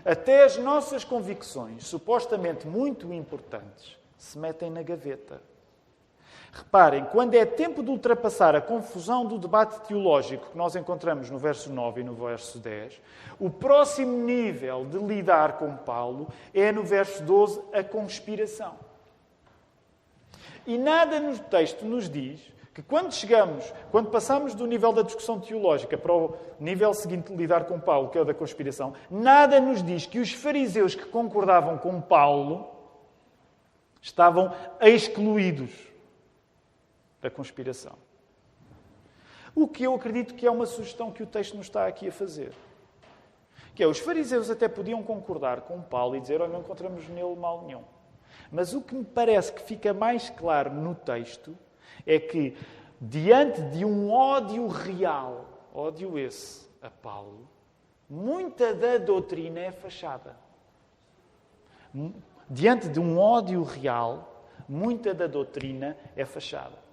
até 0.04 0.46
as 0.46 0.58
nossas 0.58 1.04
convicções, 1.04 1.86
supostamente 1.86 2.66
muito 2.66 3.14
importantes, 3.14 3.98
se 4.18 4.38
metem 4.40 4.72
na 4.72 4.82
gaveta. 4.82 5.42
Reparem, 6.52 7.06
quando 7.06 7.36
é 7.36 7.46
tempo 7.46 7.84
de 7.84 7.92
ultrapassar 7.92 8.56
a 8.56 8.62
confusão 8.62 9.26
do 9.26 9.38
debate 9.38 9.80
teológico 9.88 10.50
que 10.52 10.58
nós 10.58 10.76
encontramos 10.76 11.30
no 11.30 11.38
verso 11.38 11.72
9 11.72 12.02
e 12.02 12.04
no 12.04 12.14
verso 12.14 12.58
10, 12.58 13.00
o 13.40 13.50
próximo 13.50 14.12
nível 14.26 14.86
de 14.86 14.98
lidar 14.98 15.58
com 15.58 15.76
Paulo 15.76 16.28
é 16.54 16.72
no 16.72 16.84
verso 16.84 17.22
12 17.24 17.62
a 17.72 17.84
conspiração. 17.84 18.74
E 20.66 20.78
nada 20.78 21.20
no 21.20 21.38
texto 21.38 21.86
nos 21.86 22.10
diz 22.10 22.40
que 22.74 22.82
quando 22.82 23.14
chegamos, 23.14 23.72
quando 23.92 24.10
passamos 24.10 24.56
do 24.56 24.66
nível 24.66 24.92
da 24.92 25.02
discussão 25.04 25.40
teológica 25.40 25.98
para 25.98 26.14
o 26.14 26.36
nível 26.60 26.94
seguinte 26.94 27.32
de 27.32 27.36
lidar 27.36 27.66
com 27.66 27.80
Paulo, 27.80 28.10
que 28.10 28.18
é 28.18 28.22
o 28.22 28.26
da 28.26 28.34
conspiração, 28.34 28.94
nada 29.10 29.60
nos 29.60 29.84
diz 29.84 30.06
que 30.06 30.20
os 30.20 30.32
fariseus 30.32 30.96
que 30.96 31.06
concordavam 31.06 31.78
com 31.78 32.02
Paulo 32.02 32.70
estavam 34.02 34.52
excluídos 34.82 35.89
da 37.22 37.30
conspiração. 37.30 37.94
O 39.56 39.68
que 39.68 39.84
eu 39.84 39.96
acredito 39.96 40.36
que 40.36 40.46
é 40.46 40.52
uma 40.52 40.66
sugestão 40.66 41.12
que 41.12 41.24
o 41.24 41.28
texto 41.28 41.58
nos 41.58 41.66
está 41.66 41.88
aqui 41.88 42.08
a 42.08 42.12
fazer. 42.12 42.54
Que 43.76 43.84
é, 43.84 43.88
os 43.88 44.00
fariseus 44.00 44.50
até 44.50 44.68
podiam 44.68 45.02
concordar 45.04 45.62
com 45.62 45.82
Paulo 45.82 46.16
e 46.16 46.22
dizer, 46.22 46.42
olha, 46.42 46.52
não 46.52 46.62
encontramos 46.62 47.08
nele 47.08 47.36
mal 47.36 47.64
nenhum. 47.66 47.84
Mas 48.52 48.74
o 48.74 48.82
que 48.82 48.96
me 48.96 49.06
parece 49.06 49.54
que 49.54 49.62
fica 49.62 49.94
mais 49.94 50.30
claro 50.30 50.74
no 50.74 50.96
texto 50.96 51.58
é 52.06 52.20
que, 52.20 52.58
diante 53.00 53.62
de 53.62 53.86
um 53.86 54.12
ódio 54.12 54.68
real, 54.68 55.46
ódio 55.74 56.18
esse 56.18 56.68
a 56.82 56.90
Paulo, 56.90 57.48
muita 58.10 58.74
da 58.74 58.98
doutrina 58.98 59.60
é 59.60 59.72
fachada. 59.72 60.36
Diante 62.50 62.88
de 62.88 63.00
um 63.00 63.18
ódio 63.20 63.64
real, 63.64 64.46
muita 64.68 65.14
da 65.14 65.28
doutrina 65.28 65.98
é 66.16 66.26
fachada. 66.26 66.89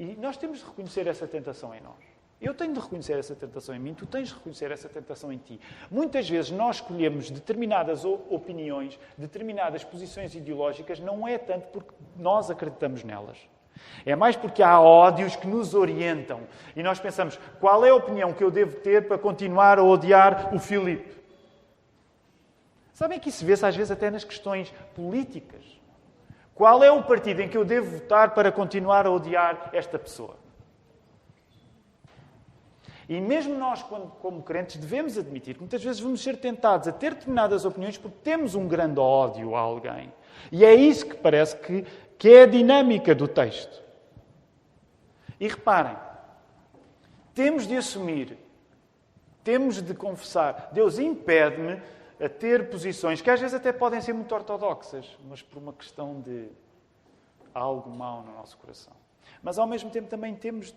E 0.00 0.16
nós 0.16 0.38
temos 0.38 0.60
de 0.60 0.64
reconhecer 0.64 1.06
essa 1.06 1.26
tentação 1.26 1.74
em 1.74 1.80
nós. 1.82 2.02
Eu 2.40 2.54
tenho 2.54 2.72
de 2.72 2.80
reconhecer 2.80 3.18
essa 3.18 3.36
tentação 3.36 3.74
em 3.74 3.78
mim, 3.78 3.92
tu 3.92 4.06
tens 4.06 4.28
de 4.28 4.34
reconhecer 4.34 4.72
essa 4.72 4.88
tentação 4.88 5.30
em 5.30 5.36
ti. 5.36 5.60
Muitas 5.90 6.26
vezes 6.26 6.50
nós 6.50 6.76
escolhemos 6.76 7.30
determinadas 7.30 8.02
opiniões, 8.02 8.98
determinadas 9.18 9.84
posições 9.84 10.34
ideológicas, 10.34 10.98
não 10.98 11.28
é 11.28 11.36
tanto 11.36 11.66
porque 11.66 11.90
nós 12.16 12.50
acreditamos 12.50 13.04
nelas. 13.04 13.36
É 14.06 14.16
mais 14.16 14.36
porque 14.36 14.62
há 14.62 14.80
ódios 14.80 15.36
que 15.36 15.46
nos 15.46 15.74
orientam. 15.74 16.40
E 16.74 16.82
nós 16.82 16.98
pensamos, 16.98 17.38
qual 17.60 17.84
é 17.84 17.90
a 17.90 17.94
opinião 17.94 18.32
que 18.32 18.42
eu 18.42 18.50
devo 18.50 18.76
ter 18.76 19.06
para 19.06 19.18
continuar 19.18 19.78
a 19.78 19.84
odiar 19.84 20.54
o 20.54 20.58
Filipe? 20.58 21.14
Sabem 22.94 23.20
que 23.20 23.28
isso 23.28 23.44
vê-se 23.44 23.66
às 23.66 23.76
vezes 23.76 23.90
até 23.90 24.10
nas 24.10 24.24
questões 24.24 24.72
políticas. 24.94 25.78
Qual 26.60 26.84
é 26.84 26.92
o 26.92 27.02
partido 27.02 27.40
em 27.40 27.48
que 27.48 27.56
eu 27.56 27.64
devo 27.64 27.96
votar 27.96 28.34
para 28.34 28.52
continuar 28.52 29.06
a 29.06 29.10
odiar 29.10 29.70
esta 29.72 29.98
pessoa? 29.98 30.36
E 33.08 33.18
mesmo 33.18 33.56
nós, 33.56 33.82
como 33.82 34.42
crentes, 34.42 34.76
devemos 34.76 35.16
admitir 35.16 35.54
que 35.54 35.60
muitas 35.60 35.82
vezes 35.82 36.00
vamos 36.02 36.22
ser 36.22 36.36
tentados 36.36 36.86
a 36.86 36.92
ter 36.92 37.14
determinadas 37.14 37.64
opiniões 37.64 37.96
porque 37.96 38.18
temos 38.22 38.54
um 38.54 38.68
grande 38.68 39.00
ódio 39.00 39.56
a 39.56 39.58
alguém. 39.60 40.12
E 40.52 40.62
é 40.62 40.74
isso 40.74 41.06
que 41.06 41.14
parece 41.14 41.56
que, 41.56 41.86
que 42.18 42.28
é 42.28 42.42
a 42.42 42.46
dinâmica 42.46 43.14
do 43.14 43.26
texto. 43.26 43.82
E 45.40 45.48
reparem, 45.48 45.96
temos 47.32 47.66
de 47.66 47.74
assumir, 47.74 48.36
temos 49.42 49.80
de 49.80 49.94
confessar. 49.94 50.68
Deus 50.74 50.98
impede-me 50.98 51.80
a 52.20 52.28
ter 52.28 52.68
posições 52.68 53.20
que 53.20 53.30
às 53.30 53.40
vezes 53.40 53.54
até 53.54 53.72
podem 53.72 54.00
ser 54.00 54.12
muito 54.12 54.34
ortodoxas, 54.34 55.16
mas 55.28 55.42
por 55.42 55.58
uma 55.58 55.72
questão 55.72 56.20
de 56.20 56.48
algo 57.54 57.90
mau 57.90 58.22
no 58.22 58.34
nosso 58.34 58.56
coração. 58.58 58.92
Mas 59.42 59.58
ao 59.58 59.66
mesmo 59.66 59.90
tempo 59.90 60.08
também 60.08 60.34
temos 60.34 60.74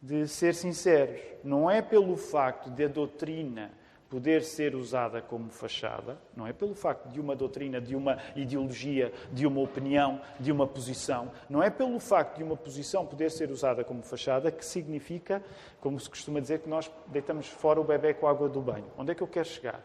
de, 0.00 0.22
de 0.22 0.28
ser 0.28 0.54
sinceros. 0.54 1.20
Não 1.44 1.70
é 1.70 1.82
pelo 1.82 2.16
facto 2.16 2.70
de 2.70 2.84
a 2.84 2.88
doutrina 2.88 3.70
poder 4.08 4.42
ser 4.42 4.74
usada 4.74 5.20
como 5.20 5.50
fachada, 5.50 6.18
não 6.34 6.46
é 6.46 6.52
pelo 6.52 6.74
facto 6.74 7.08
de 7.08 7.20
uma 7.20 7.36
doutrina, 7.36 7.78
de 7.78 7.94
uma 7.94 8.16
ideologia, 8.34 9.12
de 9.30 9.46
uma 9.46 9.60
opinião, 9.60 10.20
de 10.40 10.50
uma 10.50 10.66
posição, 10.66 11.30
não 11.48 11.62
é 11.62 11.68
pelo 11.68 12.00
facto 12.00 12.38
de 12.38 12.42
uma 12.42 12.56
posição 12.56 13.04
poder 13.04 13.30
ser 13.30 13.50
usada 13.50 13.84
como 13.84 14.02
fachada 14.02 14.50
que 14.50 14.64
significa, 14.64 15.42
como 15.78 16.00
se 16.00 16.08
costuma 16.08 16.40
dizer, 16.40 16.60
que 16.60 16.70
nós 16.70 16.90
deitamos 17.08 17.48
fora 17.48 17.78
o 17.78 17.84
bebê 17.84 18.14
com 18.14 18.26
a 18.26 18.30
água 18.30 18.48
do 18.48 18.62
banho. 18.62 18.86
Onde 18.96 19.12
é 19.12 19.14
que 19.14 19.22
eu 19.22 19.28
quero 19.28 19.46
chegar? 19.46 19.84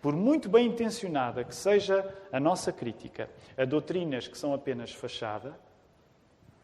Por 0.00 0.14
muito 0.14 0.48
bem 0.48 0.66
intencionada 0.66 1.44
que 1.44 1.54
seja 1.54 2.14
a 2.32 2.40
nossa 2.40 2.72
crítica 2.72 3.28
a 3.56 3.64
doutrinas 3.64 4.26
que 4.26 4.38
são 4.38 4.54
apenas 4.54 4.92
fachada, 4.92 5.58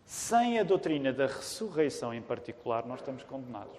sem 0.05 0.59
a 0.59 0.63
doutrina 0.63 1.13
da 1.13 1.27
ressurreição 1.27 2.15
em 2.15 2.23
particular, 2.23 2.87
nós 2.87 3.01
estamos 3.01 3.25
condenados. 3.25 3.77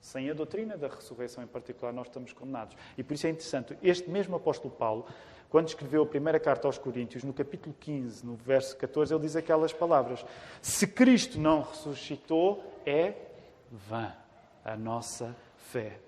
Sem 0.00 0.30
a 0.30 0.34
doutrina 0.34 0.76
da 0.76 0.88
ressurreição 0.88 1.44
em 1.44 1.46
particular, 1.46 1.92
nós 1.92 2.08
estamos 2.08 2.32
condenados. 2.32 2.76
E 2.98 3.02
por 3.02 3.14
isso 3.14 3.26
é 3.26 3.30
interessante, 3.30 3.78
este 3.82 4.10
mesmo 4.10 4.36
apóstolo 4.36 4.74
Paulo, 4.74 5.06
quando 5.48 5.68
escreveu 5.68 6.02
a 6.02 6.06
primeira 6.06 6.40
carta 6.40 6.66
aos 6.66 6.78
Coríntios, 6.78 7.22
no 7.22 7.32
capítulo 7.32 7.74
15, 7.78 8.24
no 8.24 8.34
verso 8.34 8.76
14, 8.76 9.12
ele 9.12 9.22
diz 9.22 9.36
aquelas 9.36 9.72
palavras: 9.72 10.24
Se 10.60 10.86
Cristo 10.86 11.38
não 11.38 11.62
ressuscitou, 11.62 12.62
é 12.84 13.14
vã 13.70 14.12
a 14.64 14.76
nossa 14.76 15.36
fé. 15.56 15.98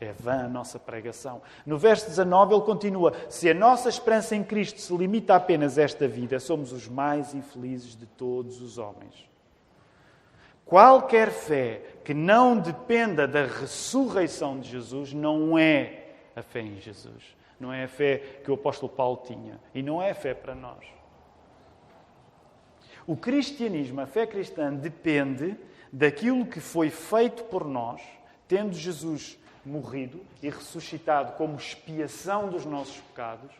É 0.00 0.12
vã 0.12 0.44
a 0.44 0.48
nossa 0.48 0.78
pregação. 0.78 1.42
No 1.66 1.76
verso 1.76 2.06
19 2.06 2.54
ele 2.54 2.62
continua: 2.62 3.12
Se 3.28 3.50
a 3.50 3.54
nossa 3.54 3.88
esperança 3.88 4.36
em 4.36 4.44
Cristo 4.44 4.80
se 4.80 4.96
limita 4.96 5.34
apenas 5.34 5.76
a 5.76 5.82
esta 5.82 6.06
vida, 6.06 6.38
somos 6.38 6.72
os 6.72 6.86
mais 6.86 7.34
infelizes 7.34 7.96
de 7.96 8.06
todos 8.06 8.62
os 8.62 8.78
homens. 8.78 9.28
Qualquer 10.64 11.30
fé 11.30 11.82
que 12.04 12.14
não 12.14 12.58
dependa 12.58 13.26
da 13.26 13.44
ressurreição 13.44 14.60
de 14.60 14.70
Jesus 14.70 15.12
não 15.12 15.58
é 15.58 16.08
a 16.36 16.42
fé 16.42 16.60
em 16.60 16.78
Jesus. 16.78 17.36
Não 17.58 17.72
é 17.72 17.84
a 17.84 17.88
fé 17.88 18.18
que 18.44 18.50
o 18.50 18.54
apóstolo 18.54 18.92
Paulo 18.92 19.22
tinha. 19.24 19.58
E 19.74 19.82
não 19.82 20.00
é 20.00 20.10
a 20.10 20.14
fé 20.14 20.32
para 20.34 20.54
nós. 20.54 20.84
O 23.06 23.16
cristianismo, 23.16 24.00
a 24.00 24.06
fé 24.06 24.26
cristã, 24.26 24.72
depende 24.72 25.56
daquilo 25.92 26.44
que 26.44 26.60
foi 26.60 26.90
feito 26.90 27.44
por 27.44 27.66
nós, 27.66 28.02
tendo 28.46 28.74
Jesus 28.74 29.38
morrido 29.64 30.20
e 30.42 30.48
ressuscitado 30.48 31.32
como 31.32 31.56
expiação 31.56 32.48
dos 32.48 32.64
nossos 32.64 32.96
pecados 32.98 33.50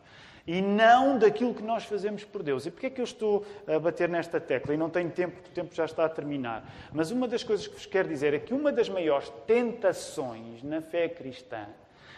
e 0.49 0.63
não 0.63 1.19
daquilo 1.19 1.55
que 1.55 1.63
nós 1.63 1.85
fazemos 1.85 2.25
por 2.25 2.43
Deus. 2.43 2.65
E 2.65 2.71
porquê 2.71 2.87
é 2.87 2.91
que 2.91 3.01
eu 3.03 3.05
estou 3.05 3.45
a 3.67 3.79
bater 3.79 4.09
nesta 4.09 4.41
tecla? 4.41 4.73
E 4.73 4.79
não 4.79 4.89
tenho 4.89 5.11
tempo, 5.11 5.37
porque 5.37 5.51
o 5.51 5.53
tempo 5.53 5.75
já 5.75 5.85
está 5.85 6.07
a 6.07 6.09
terminar. 6.09 6.65
Mas 6.91 7.11
uma 7.11 7.29
das 7.29 7.45
coisas 7.45 7.67
que 7.67 7.75
vos 7.75 7.85
quero 7.85 8.09
dizer 8.09 8.33
é 8.33 8.39
que 8.39 8.55
uma 8.55 8.73
das 8.73 8.89
maiores 8.89 9.29
tentações 9.47 10.63
na 10.63 10.81
fé 10.81 11.07
cristã 11.07 11.67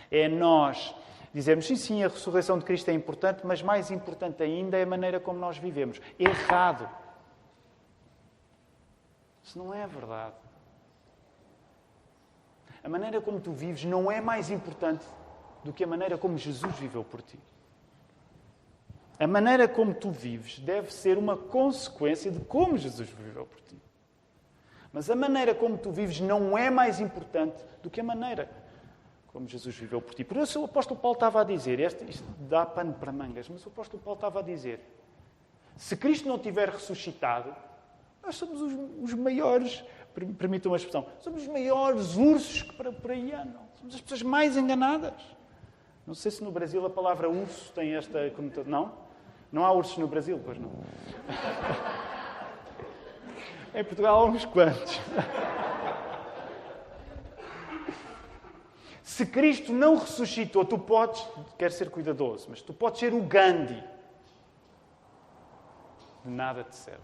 é 0.09 0.29
nós 0.29 0.95
dizermos, 1.35 1.67
sim, 1.67 1.75
sim, 1.75 2.05
a 2.05 2.09
ressurreição 2.09 2.57
de 2.57 2.65
Cristo 2.65 2.89
é 2.89 2.93
importante, 2.93 3.41
mas 3.45 3.63
mais 3.63 3.91
importante 3.91 4.43
ainda 4.45 4.77
é 4.77 4.85
a 4.85 4.87
maneira 4.87 5.19
como 5.19 5.39
nós 5.41 5.59
vivemos. 5.59 6.01
Errado. 6.17 6.89
Isso 9.43 9.59
não 9.59 9.75
é 9.75 9.85
verdade. 9.89 10.37
A 12.83 12.89
maneira 12.89 13.21
como 13.21 13.41
tu 13.41 13.53
vives 13.53 13.85
não 13.85 14.11
é 14.11 14.21
mais 14.21 14.51
importante 14.51 15.05
do 15.63 15.73
que 15.73 15.85
a 15.85 15.87
maneira 15.87 16.17
como 16.17 16.39
Jesus 16.39 16.75
viveu 16.77 17.05
por 17.05 17.21
ti. 17.23 17.39
A 19.19 19.27
maneira 19.27 19.69
como 19.69 19.93
tu 19.93 20.11
vives 20.11 20.59
deve 20.61 20.93
ser 20.93 21.19
uma 21.19 21.37
consequência 21.37 22.31
de 22.31 22.41
como 22.41 22.79
Jesus 22.79 23.09
viveu 23.11 23.45
por 23.45 23.61
ti. 23.61 23.77
Mas 24.93 25.11
a 25.11 25.15
maneira 25.15 25.55
como 25.55 25.77
tu 25.77 25.91
vives 25.91 26.21
não 26.21 26.57
é 26.57 26.71
mais 26.71 27.01
importante 27.01 27.63
do 27.83 27.91
que 27.91 28.01
a 28.01 28.05
maneira 28.05 28.51
como 29.27 29.47
Jesus 29.47 29.77
viveu 29.77 30.01
por 30.01 30.15
ti. 30.15 30.25
Por 30.25 30.39
isso 30.39 30.61
o 30.61 30.65
apóstolo 30.65 30.99
Paulo 30.99 31.15
estava 31.15 31.43
a 31.43 31.45
dizer, 31.45 31.79
este, 31.79 32.05
isto 32.11 32.25
dá 32.41 32.67
pano 32.67 32.95
para 32.95 33.13
mangas, 33.13 33.49
mas 33.49 33.65
o 33.65 33.69
apóstolo 33.69 34.03
Paulo 34.03 34.17
estava 34.17 34.41
a 34.41 34.43
dizer, 34.43 34.81
se 35.77 35.97
Cristo 35.97 36.27
não 36.27 36.39
tiver 36.39 36.69
ressuscitado, 36.69 37.55
nós 38.23 38.37
somos 38.37 38.61
os, 38.61 38.73
os 39.03 39.15
maiores 39.15 39.85
permitam 40.15 40.73
uma 40.73 40.77
expressão, 40.77 41.07
somos 41.21 41.43
os 41.43 41.49
maiores 41.49 42.17
ursos 42.17 42.63
que 42.63 42.75
por 42.75 43.11
aí 43.11 43.33
andam. 43.33 43.63
Somos 43.75 43.95
as 43.95 44.01
pessoas 44.01 44.23
mais 44.23 44.57
enganadas. 44.57 45.15
Não 46.07 46.15
sei 46.15 46.31
se 46.31 46.43
no 46.43 46.51
Brasil 46.51 46.85
a 46.85 46.91
palavra 46.91 47.31
urso 47.31 47.73
tem 47.73 47.95
esta 47.95 48.31
conotação. 48.31 48.71
Não? 48.71 48.93
Não 49.53 49.65
há 49.65 49.73
ursos 49.73 49.99
no 49.99 50.07
Brasil, 50.07 50.41
pois 50.45 50.59
não. 50.59 50.71
em 53.75 53.85
Portugal 53.85 54.21
há 54.21 54.25
uns 54.25 54.45
quantos. 54.45 55.01
Se 59.03 59.27
Cristo 59.27 59.73
não 59.73 59.97
ressuscitou, 59.97 60.65
tu 60.65 60.79
podes, 60.79 61.27
quer 61.59 61.73
ser 61.73 61.91
cuidadoso, 61.91 62.47
mas 62.49 62.63
tu 62.63 62.73
podes 62.73 63.01
ser 63.01 63.13
o 63.13 63.21
Gandhi. 63.21 63.83
De 66.25 66.31
nada 66.31 66.65
te 66.65 66.77
serve. 66.77 67.03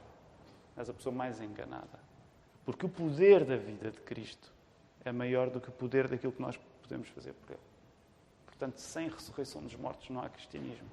És 0.77 0.89
a 0.89 0.95
pessoa 0.95 1.15
mais 1.15 1.41
enganada. 1.41 2.06
Porque 2.67 2.85
o 2.85 2.89
poder 2.89 3.45
da 3.45 3.57
vida 3.57 3.93
de 3.93 4.01
Cristo 4.01 4.53
é 5.05 5.13
maior 5.13 5.49
do 5.49 5.61
que 5.61 5.69
o 5.69 5.73
poder 5.73 6.09
daquilo 6.09 6.33
que 6.33 6.43
nós 6.43 6.59
podemos 6.83 7.09
fazer 7.11 7.33
por 7.33 7.53
Ele. 7.53 7.61
Portanto, 8.45 8.79
sem 8.79 9.09
ressurreição 9.09 9.63
dos 9.63 9.77
mortos 9.77 10.11
não 10.11 10.21
há 10.21 10.29
cristianismo. 10.29 10.89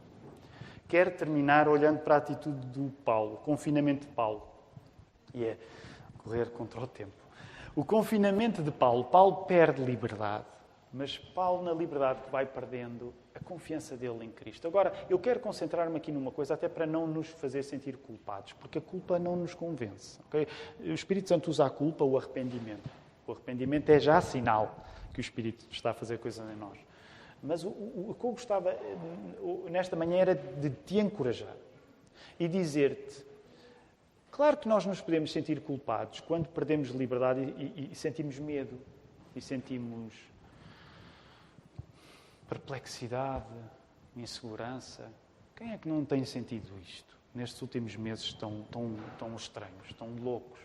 Quero 0.87 1.09
terminar 1.11 1.67
olhando 1.67 1.99
para 1.99 2.15
a 2.15 2.17
atitude 2.19 2.67
do 2.67 2.91
Paulo, 3.03 3.35
o 3.35 3.37
confinamento 3.37 4.05
de 4.05 4.13
Paulo. 4.13 4.47
E 5.33 5.43
é 5.43 5.57
correr 6.19 6.51
contra 6.51 6.79
o 6.79 6.85
tempo. 6.85 7.11
O 7.75 7.83
confinamento 7.83 8.61
de 8.61 8.69
Paulo, 8.69 9.05
Paulo 9.05 9.45
perde 9.45 9.83
liberdade, 9.83 10.45
mas 10.93 11.17
Paulo, 11.17 11.63
na 11.63 11.73
liberdade 11.73 12.21
que 12.21 12.29
vai 12.29 12.45
perdendo, 12.45 13.13
a 13.33 13.39
confiança 13.39 13.97
dele 13.97 14.23
em 14.23 14.29
Cristo. 14.29 14.67
Agora, 14.67 14.93
eu 15.09 15.17
quero 15.17 15.39
concentrar-me 15.39 15.97
aqui 15.97 16.11
numa 16.11 16.31
coisa, 16.31 16.53
até 16.53 16.69
para 16.69 16.85
não 16.85 17.07
nos 17.07 17.27
fazer 17.29 17.63
sentir 17.63 17.97
culpados, 17.97 18.53
porque 18.53 18.77
a 18.77 18.81
culpa 18.81 19.17
não 19.17 19.35
nos 19.35 19.55
convence. 19.55 20.19
Okay? 20.27 20.47
O 20.79 20.93
Espírito 20.93 21.29
Santo 21.29 21.49
usa 21.49 21.65
a 21.65 21.69
culpa, 21.69 22.03
o 22.03 22.15
arrependimento. 22.15 22.87
O 23.25 23.31
arrependimento 23.31 23.89
é 23.89 23.99
já 23.99 24.21
sinal 24.21 24.85
que 25.11 25.19
o 25.19 25.21
Espírito 25.21 25.65
está 25.71 25.91
a 25.91 25.93
fazer 25.93 26.19
coisas 26.19 26.47
em 26.47 26.55
nós. 26.55 26.77
Mas 27.41 27.63
o, 27.63 27.69
o, 27.69 28.11
o 28.11 28.13
que 28.13 28.25
eu 28.25 28.31
gostava 28.31 28.69
eh, 28.69 28.97
nesta 29.71 29.95
manhã 29.95 30.17
era 30.17 30.35
de 30.35 30.69
te 30.69 30.99
encorajar 30.99 31.55
e 32.39 32.47
dizer-te 32.47 33.33
Claro 34.33 34.57
que 34.57 34.67
nós 34.67 34.83
nos 34.83 34.99
podemos 34.99 35.31
sentir 35.31 35.61
culpados 35.61 36.19
quando 36.19 36.47
perdemos 36.47 36.89
liberdade 36.89 37.41
e, 37.41 37.63
e, 37.75 37.89
e 37.91 37.95
sentimos 37.95 38.39
medo 38.39 38.79
e 39.35 39.39
sentimos 39.39 40.11
perplexidade, 42.53 43.47
insegurança. 44.15 45.11
Quem 45.55 45.71
é 45.71 45.77
que 45.77 45.87
não 45.87 46.05
tem 46.05 46.23
sentido 46.23 46.77
isto 46.79 47.17
nestes 47.33 47.59
últimos 47.61 47.95
meses 47.95 48.31
tão, 48.33 48.63
tão, 48.63 48.95
tão 49.17 49.35
estranhos, 49.35 49.91
tão 49.97 50.13
loucos? 50.15 50.59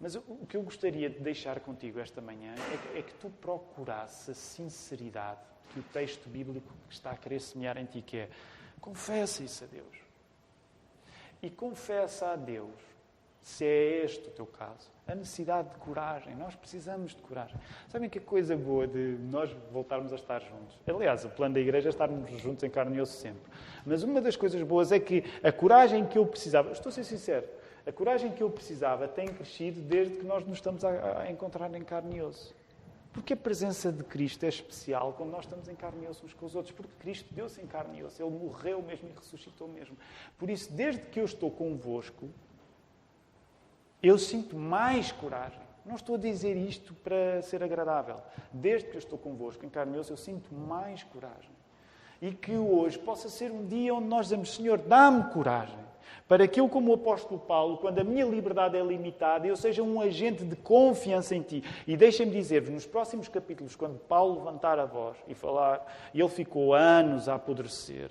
Mas 0.00 0.14
o, 0.16 0.46
que 0.48 0.56
eu 0.56 0.62
gostaria 0.62 1.08
de 1.08 1.20
deixar 1.20 1.60
contigo 1.60 2.00
esta 2.00 2.20
manhã 2.20 2.54
é 2.54 2.76
que, 2.76 2.98
é 2.98 3.02
que 3.02 3.14
tu 3.14 3.30
procurasses 3.30 4.28
a 4.28 4.34
sinceridade 4.34 5.40
que 5.72 5.80
o 5.80 5.82
texto 5.84 6.28
bíblico 6.28 6.72
está 6.90 7.12
a 7.12 7.16
querer 7.16 7.40
semear 7.40 7.78
em 7.78 7.86
ti, 7.86 8.02
que 8.02 8.18
é 8.18 8.30
confessa 8.80 9.42
isso 9.42 9.64
a 9.64 9.66
Deus 9.66 9.96
e 11.42 11.50
confessa 11.50 12.32
a 12.32 12.36
Deus, 12.36 12.74
se 13.46 13.64
é 13.64 14.04
este 14.04 14.26
o 14.26 14.30
teu 14.32 14.44
caso, 14.44 14.90
a 15.06 15.14
necessidade 15.14 15.68
de 15.68 15.76
coragem. 15.76 16.34
Nós 16.34 16.56
precisamos 16.56 17.14
de 17.14 17.22
coragem. 17.22 17.56
Sabem 17.88 18.10
que 18.10 18.18
coisa 18.18 18.56
boa 18.56 18.88
de 18.88 19.16
nós 19.30 19.48
voltarmos 19.70 20.12
a 20.12 20.16
estar 20.16 20.40
juntos? 20.40 20.76
Aliás, 20.84 21.24
o 21.24 21.28
plano 21.28 21.54
da 21.54 21.60
igreja 21.60 21.88
é 21.88 21.90
estarmos 21.90 22.28
juntos 22.40 22.64
em 22.64 22.68
carne 22.68 22.96
e 22.96 23.00
osso 23.00 23.12
sempre. 23.12 23.44
Mas 23.86 24.02
uma 24.02 24.20
das 24.20 24.34
coisas 24.34 24.60
boas 24.64 24.90
é 24.90 24.98
que 24.98 25.22
a 25.44 25.52
coragem 25.52 26.04
que 26.04 26.18
eu 26.18 26.26
precisava, 26.26 26.72
estou 26.72 26.90
a 26.90 26.92
ser 26.92 27.04
sincero, 27.04 27.46
a 27.86 27.92
coragem 27.92 28.32
que 28.32 28.42
eu 28.42 28.50
precisava 28.50 29.06
tem 29.06 29.28
crescido 29.28 29.80
desde 29.80 30.16
que 30.16 30.26
nós 30.26 30.44
nos 30.44 30.58
estamos 30.58 30.84
a, 30.84 31.20
a 31.20 31.30
encontrar 31.30 31.72
em 31.72 31.84
carne 31.84 32.16
e 32.16 32.22
osso. 32.22 32.52
Porque 33.12 33.34
a 33.34 33.36
presença 33.36 33.92
de 33.92 34.02
Cristo 34.02 34.44
é 34.44 34.48
especial 34.48 35.12
quando 35.12 35.30
nós 35.30 35.44
estamos 35.44 35.68
em 35.68 35.76
carne 35.76 36.04
e 36.04 36.08
osso 36.08 36.26
uns 36.26 36.34
com 36.34 36.46
os 36.46 36.56
outros. 36.56 36.74
Porque 36.74 36.92
Cristo 36.98 37.32
deu-se 37.32 37.60
em 37.60 37.66
carne 37.66 38.00
e 38.00 38.02
osso. 38.02 38.20
Ele 38.20 38.28
morreu 38.28 38.82
mesmo 38.82 39.08
e 39.08 39.12
ressuscitou 39.12 39.68
mesmo. 39.68 39.96
Por 40.36 40.50
isso, 40.50 40.72
desde 40.72 41.02
que 41.02 41.20
eu 41.20 41.24
estou 41.24 41.48
convosco, 41.48 42.28
eu 44.02 44.18
sinto 44.18 44.56
mais 44.56 45.12
coragem. 45.12 45.60
Não 45.84 45.94
estou 45.94 46.16
a 46.16 46.18
dizer 46.18 46.56
isto 46.56 46.94
para 46.94 47.40
ser 47.42 47.62
agradável. 47.62 48.16
Desde 48.52 48.88
que 48.88 48.96
eu 48.96 48.98
estou 48.98 49.18
convosco 49.18 49.64
em 49.64 49.68
carne 49.68 49.96
eu 49.96 50.16
sinto 50.16 50.52
mais 50.54 51.04
coragem. 51.04 51.50
E 52.20 52.32
que 52.32 52.56
hoje 52.56 52.98
possa 52.98 53.28
ser 53.28 53.50
um 53.52 53.64
dia 53.66 53.94
onde 53.94 54.08
nós 54.08 54.26
dizemos: 54.26 54.54
Senhor, 54.54 54.78
dá-me 54.78 55.30
coragem 55.32 55.86
para 56.28 56.48
que 56.48 56.60
eu, 56.60 56.68
como 56.68 56.90
o 56.90 56.94
apóstolo 56.94 57.38
Paulo, 57.38 57.76
quando 57.78 58.00
a 58.00 58.04
minha 58.04 58.24
liberdade 58.24 58.76
é 58.76 58.82
limitada, 58.82 59.46
eu 59.46 59.56
seja 59.56 59.82
um 59.82 60.00
agente 60.00 60.44
de 60.44 60.56
confiança 60.56 61.36
em 61.36 61.42
ti. 61.42 61.62
E 61.86 61.96
deixem-me 61.96 62.32
dizer-vos, 62.32 62.70
nos 62.70 62.86
próximos 62.86 63.28
capítulos, 63.28 63.76
quando 63.76 63.98
Paulo 63.98 64.38
levantar 64.38 64.78
a 64.78 64.84
voz 64.84 65.16
e 65.28 65.34
falar, 65.34 65.86
e 66.12 66.20
ele 66.20 66.28
ficou 66.28 66.74
anos 66.74 67.28
a 67.28 67.36
apodrecer, 67.36 68.10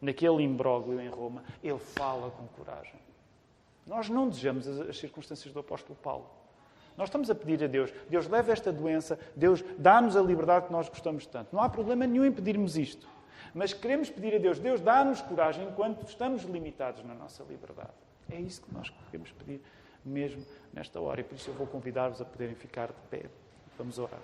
naquele 0.00 0.42
imbróglio 0.42 1.00
em 1.00 1.08
Roma, 1.08 1.44
ele 1.62 1.78
fala 1.78 2.30
com 2.30 2.46
coragem. 2.46 3.05
Nós 3.86 4.08
não 4.08 4.28
desejamos 4.28 4.66
as 4.66 4.98
circunstâncias 4.98 5.52
do 5.52 5.60
apóstolo 5.60 5.96
Paulo. 6.02 6.28
Nós 6.96 7.08
estamos 7.08 7.30
a 7.30 7.34
pedir 7.34 7.62
a 7.62 7.66
Deus, 7.66 7.92
Deus 8.08 8.26
leva 8.26 8.52
esta 8.52 8.72
doença, 8.72 9.18
Deus 9.36 9.62
dá-nos 9.78 10.16
a 10.16 10.22
liberdade 10.22 10.66
que 10.66 10.72
nós 10.72 10.88
gostamos 10.88 11.26
tanto. 11.26 11.54
Não 11.54 11.62
há 11.62 11.68
problema 11.68 12.06
nenhum 12.06 12.24
em 12.24 12.32
pedirmos 12.32 12.76
isto. 12.76 13.06
Mas 13.54 13.72
queremos 13.72 14.10
pedir 14.10 14.34
a 14.34 14.38
Deus, 14.38 14.58
Deus 14.58 14.80
dá-nos 14.80 15.20
coragem 15.20 15.66
enquanto 15.68 16.06
estamos 16.06 16.42
limitados 16.44 17.04
na 17.04 17.14
nossa 17.14 17.44
liberdade. 17.44 17.92
É 18.30 18.40
isso 18.40 18.62
que 18.62 18.74
nós 18.74 18.90
queremos 19.10 19.30
pedir 19.32 19.62
mesmo 20.04 20.44
nesta 20.72 21.00
hora. 21.00 21.20
E 21.20 21.24
por 21.24 21.34
isso 21.34 21.50
eu 21.50 21.54
vou 21.54 21.66
convidar-vos 21.66 22.20
a 22.20 22.24
poderem 22.24 22.54
ficar 22.54 22.88
de 22.88 23.00
pé. 23.10 23.26
Vamos 23.78 23.98
orar. 23.98 24.20